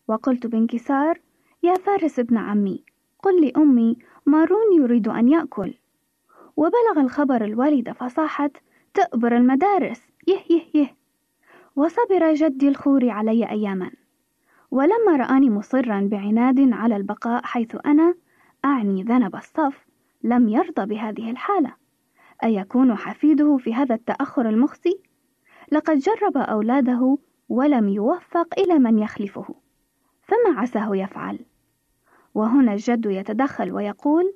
وقلت 0.09 0.47
بانكسار 0.47 1.21
يا 1.63 1.75
فارس 1.75 2.19
ابن 2.19 2.37
عمي 2.37 2.85
قل 3.23 3.47
لأمي 3.47 3.97
مارون 4.27 4.73
يريد 4.77 5.09
أن 5.09 5.29
يأكل. 5.29 5.75
وبلغ 6.57 7.01
الخبر 7.01 7.45
الوالدة 7.45 7.93
فصاحت 7.93 8.57
تأبر 8.95 9.37
المدارس. 9.37 10.07
يه 10.29 10.41
يه 10.51 10.63
يه. 10.75 10.97
وصبر 11.77 12.35
جدي 12.35 12.69
الخوري 12.69 13.11
علي 13.11 13.51
أياما. 13.51 13.91
ولما 14.71 15.17
رآني 15.17 15.51
مصرا 15.51 16.09
بعناد 16.11 16.73
على 16.73 16.97
البقاء 16.97 17.43
حيث 17.45 17.77
أنا 17.87 18.15
أعني 18.65 19.03
ذنب 19.03 19.37
الصف 19.37 19.87
لم 20.23 20.49
يرضى 20.49 20.87
بهذه 20.87 21.31
الحالة. 21.31 21.75
أيكون 22.45 22.95
حفيده 22.95 23.57
في 23.57 23.75
هذا 23.75 23.95
التأخر 23.95 24.49
المخزي؟ 24.49 25.01
لقد 25.73 25.99
جرب 25.99 26.37
أولاده 26.37 27.19
ولم 27.49 27.89
يوفق 27.89 28.59
إلى 28.59 28.79
من 28.79 28.99
يخلفه. 28.99 29.55
فما 30.23 30.61
عساه 30.61 30.97
يفعل؟ 30.97 31.39
وهنا 32.35 32.73
الجد 32.73 33.07
يتدخل 33.07 33.73
ويقول 33.73 34.35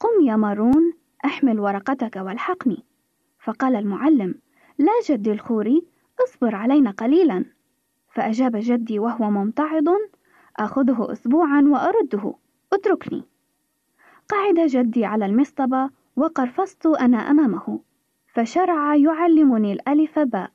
قم 0.00 0.24
يا 0.24 0.36
مارون 0.36 0.97
أحمل 1.24 1.60
ورقتك 1.60 2.16
والحقني. 2.16 2.84
فقال 3.38 3.76
المعلم 3.76 4.34
لا 4.78 4.92
جدي 5.08 5.32
الخوري 5.32 5.86
اصبر 6.24 6.54
علينا 6.54 6.90
قليلا. 6.90 7.44
فأجاب 8.08 8.52
جدي 8.54 8.98
وهو 8.98 9.30
ممتعض 9.30 9.84
آخذه 10.56 11.12
أسبوعا 11.12 11.62
وأرده 11.62 12.34
اتركني. 12.72 13.24
قعد 14.28 14.54
جدي 14.54 15.04
على 15.04 15.26
المصطبة 15.26 15.90
وقرفصت 16.16 16.86
أنا 16.86 17.18
أمامه. 17.18 17.80
فشرع 18.34 18.94
يعلمني 18.94 19.72
الألف 19.72 20.18
باء. 20.18 20.50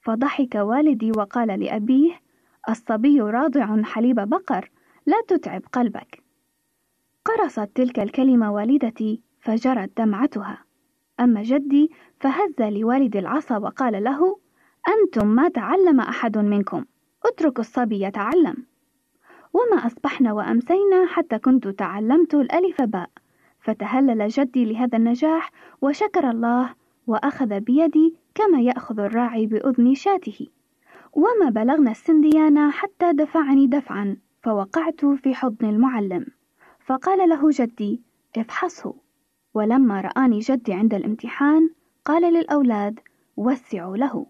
فضحك 0.00 0.54
والدي 0.54 1.12
وقال 1.16 1.60
لأبيه 1.60 2.20
الصبي 2.68 3.20
راضع 3.20 3.82
حليب 3.82 4.20
بقر 4.20 4.70
لا 5.06 5.22
تتعب 5.28 5.62
قلبك. 5.72 6.22
قرصت 7.24 7.70
تلك 7.74 7.98
الكلمة 8.00 8.52
والدتي 8.52 9.20
فجرت 9.46 9.90
دمعتها. 9.96 10.64
أما 11.20 11.42
جدي 11.42 11.90
فهز 12.20 12.54
لوالد 12.60 13.16
العصا 13.16 13.58
وقال 13.58 14.04
له 14.04 14.38
أنتم 14.88 15.26
ما 15.26 15.48
تعلم 15.48 16.00
أحد 16.00 16.38
منكم. 16.38 16.84
اتركوا 17.24 17.60
الصبي 17.60 18.00
يتعلم. 18.04 18.56
وما 19.52 19.86
أصبحنا 19.86 20.32
وأمسينا 20.32 21.06
حتى 21.06 21.38
كنت 21.38 21.68
تعلمت 21.68 22.34
الألف 22.34 22.82
باء. 22.82 23.10
فتهلل 23.60 24.28
جدي 24.28 24.64
لهذا 24.64 24.98
النجاح 24.98 25.50
وشكر 25.82 26.30
الله 26.30 26.74
وأخذ 27.06 27.60
بيدي 27.60 28.14
كما 28.34 28.60
يأخذ 28.60 29.00
الراعي 29.00 29.46
بأذن 29.46 29.94
شاته. 29.94 30.46
وما 31.12 31.50
بلغنا 31.50 31.90
السنديان 31.90 32.70
حتى 32.70 33.12
دفعني 33.12 33.66
دفعا 33.66 34.16
فوقعت 34.42 35.04
في 35.04 35.34
حضن 35.34 35.68
المعلم. 35.68 36.26
فقال 36.86 37.28
له 37.28 37.50
جدي 37.50 38.02
افحصه. 38.36 39.05
ولما 39.56 40.00
رآني 40.00 40.38
جدي 40.38 40.72
عند 40.72 40.94
الامتحان 40.94 41.70
قال 42.04 42.34
للأولاد 42.34 43.00
وسعوا 43.36 43.96
له. 43.96 44.26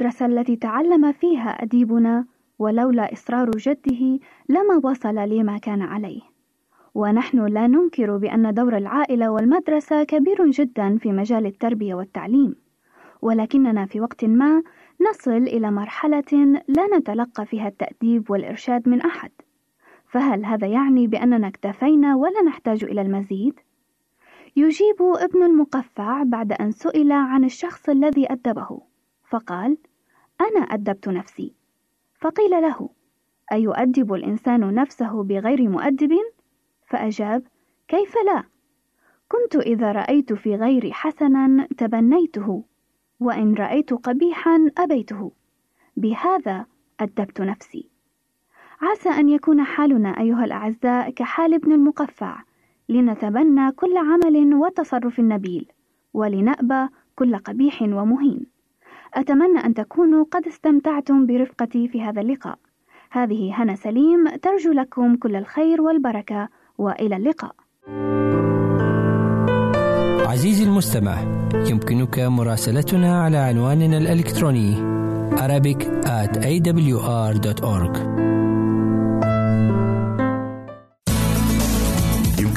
المدرسة 0.00 0.26
التي 0.26 0.56
تعلم 0.56 1.12
فيها 1.12 1.50
أديبنا 1.62 2.24
ولولا 2.58 3.12
إصرار 3.12 3.50
جده 3.50 4.18
لما 4.48 4.80
وصل 4.84 5.14
لما 5.14 5.58
كان 5.58 5.82
عليه. 5.82 6.20
ونحن 6.94 7.46
لا 7.46 7.66
ننكر 7.66 8.16
بأن 8.16 8.54
دور 8.54 8.76
العائلة 8.76 9.30
والمدرسة 9.30 10.04
كبير 10.04 10.50
جدا 10.50 10.98
في 10.98 11.12
مجال 11.12 11.46
التربية 11.46 11.94
والتعليم. 11.94 12.54
ولكننا 13.22 13.86
في 13.86 14.00
وقت 14.00 14.24
ما 14.24 14.62
نصل 15.10 15.36
إلى 15.36 15.70
مرحلة 15.70 16.62
لا 16.68 16.98
نتلقى 16.98 17.46
فيها 17.46 17.68
التأديب 17.68 18.30
والإرشاد 18.30 18.88
من 18.88 19.00
أحد. 19.00 19.30
فهل 20.08 20.44
هذا 20.44 20.66
يعني 20.66 21.06
بأننا 21.06 21.48
اكتفينا 21.48 22.16
ولا 22.16 22.42
نحتاج 22.42 22.84
إلى 22.84 23.00
المزيد؟ 23.00 23.60
يجيب 24.56 25.02
ابن 25.02 25.42
المقفع 25.42 26.22
بعد 26.22 26.52
أن 26.52 26.70
سئل 26.70 27.12
عن 27.12 27.44
الشخص 27.44 27.88
الذي 27.88 28.32
أدبه 28.32 28.80
فقال 29.30 29.76
أنا 30.40 30.60
أدبت 30.60 31.08
نفسي 31.08 31.54
فقيل 32.20 32.50
له 32.50 32.88
أيؤدب 33.52 34.14
الإنسان 34.14 34.74
نفسه 34.74 35.22
بغير 35.22 35.68
مؤدب؟ 35.68 36.12
فأجاب 36.86 37.42
كيف 37.88 38.14
لا؟ 38.26 38.44
كنت 39.28 39.56
إذا 39.56 39.92
رأيت 39.92 40.32
في 40.32 40.56
غيري 40.56 40.92
حسنا 40.92 41.68
تبنيته 41.78 42.64
وإن 43.20 43.54
رأيت 43.54 43.92
قبيحا 43.94 44.70
أبيته 44.78 45.32
بهذا 45.96 46.66
أدبت 47.00 47.40
نفسي 47.40 47.90
عسى 48.80 49.08
أن 49.08 49.28
يكون 49.28 49.64
حالنا 49.64 50.20
أيها 50.20 50.44
الأعزاء 50.44 51.10
كحال 51.10 51.54
ابن 51.54 51.72
المقفع 51.72 52.42
لنتبنى 52.88 53.72
كل 53.72 53.96
عمل 53.96 54.54
وتصرف 54.54 55.20
نبيل 55.20 55.72
ولنأبى 56.14 56.88
كل 57.16 57.36
قبيح 57.36 57.82
ومهين 57.82 58.46
أتمنى 59.14 59.58
أن 59.64 59.74
تكونوا 59.74 60.24
قد 60.30 60.46
استمتعتم 60.46 61.26
برفقتي 61.26 61.88
في 61.88 62.02
هذا 62.02 62.20
اللقاء. 62.20 62.58
هذه 63.10 63.62
هنا 63.62 63.74
سليم 63.74 64.28
ترجو 64.42 64.72
لكم 64.72 65.16
كل 65.16 65.36
الخير 65.36 65.82
والبركة 65.82 66.48
وإلى 66.78 67.16
اللقاء. 67.16 67.54
عزيزي 70.30 70.64
المستمع 70.64 71.16
يمكنك 71.70 72.18
مراسلتنا 72.18 73.22
على 73.22 73.36
عنواننا 73.36 73.98
الإلكتروني 73.98 74.90
Arabic 75.30 75.80
at 76.04 76.32
awr.org 76.52 77.94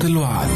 صوت 0.00 0.10
الوعد. 0.10 0.50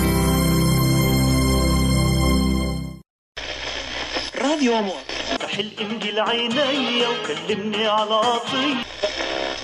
راديو 4.43 4.75
عمر 4.75 4.95
رح 5.43 5.59
الامجي 5.59 6.11
لعيني 6.11 7.07
وكلمني 7.07 7.87
على 7.87 8.15
عطي 8.15 8.75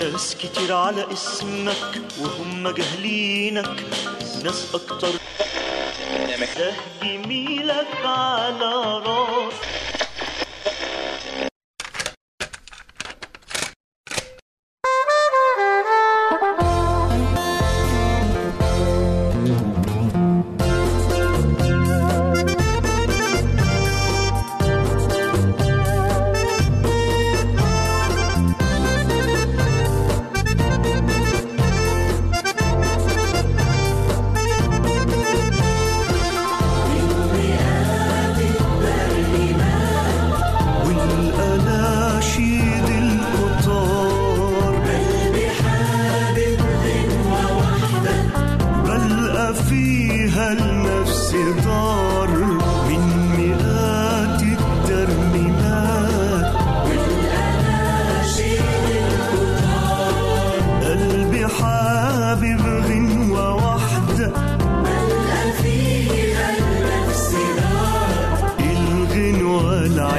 ناس 0.01 0.37
كتير 0.37 0.74
على 0.76 1.12
اسمك 1.12 2.03
وهم 2.20 2.68
جاهلينك. 2.68 3.76
ناس 4.45 4.74
أكتر. 4.74 5.12
ده 6.59 6.72
يميلك 7.03 7.97
على 8.05 8.72
راس 9.07 9.55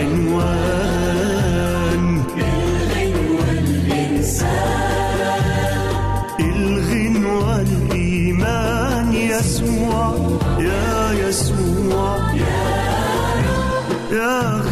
العنوان. 0.02 0.82
الغنوة 6.40 7.62
الإيمان 7.62 9.14
يسوع 9.14 10.16
يا 10.60 11.12
يسوع 11.12 12.18
يا 14.12 14.42
غنوتي 14.58 14.71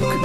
bak. 0.00 0.23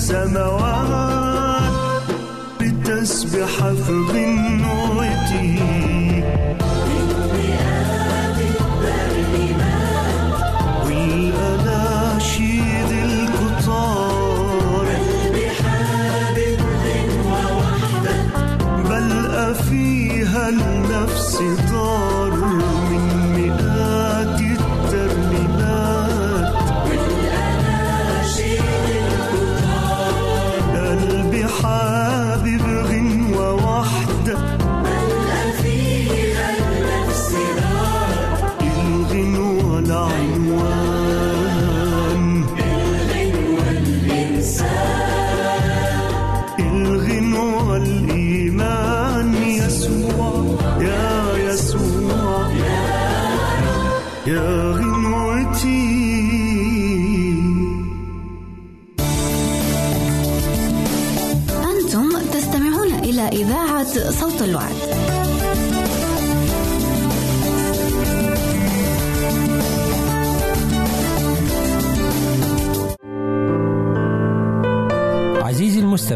السماوات 0.00 2.02
بتسبح 2.60 3.72
في 3.72 3.92
غنوتي 3.92 4.59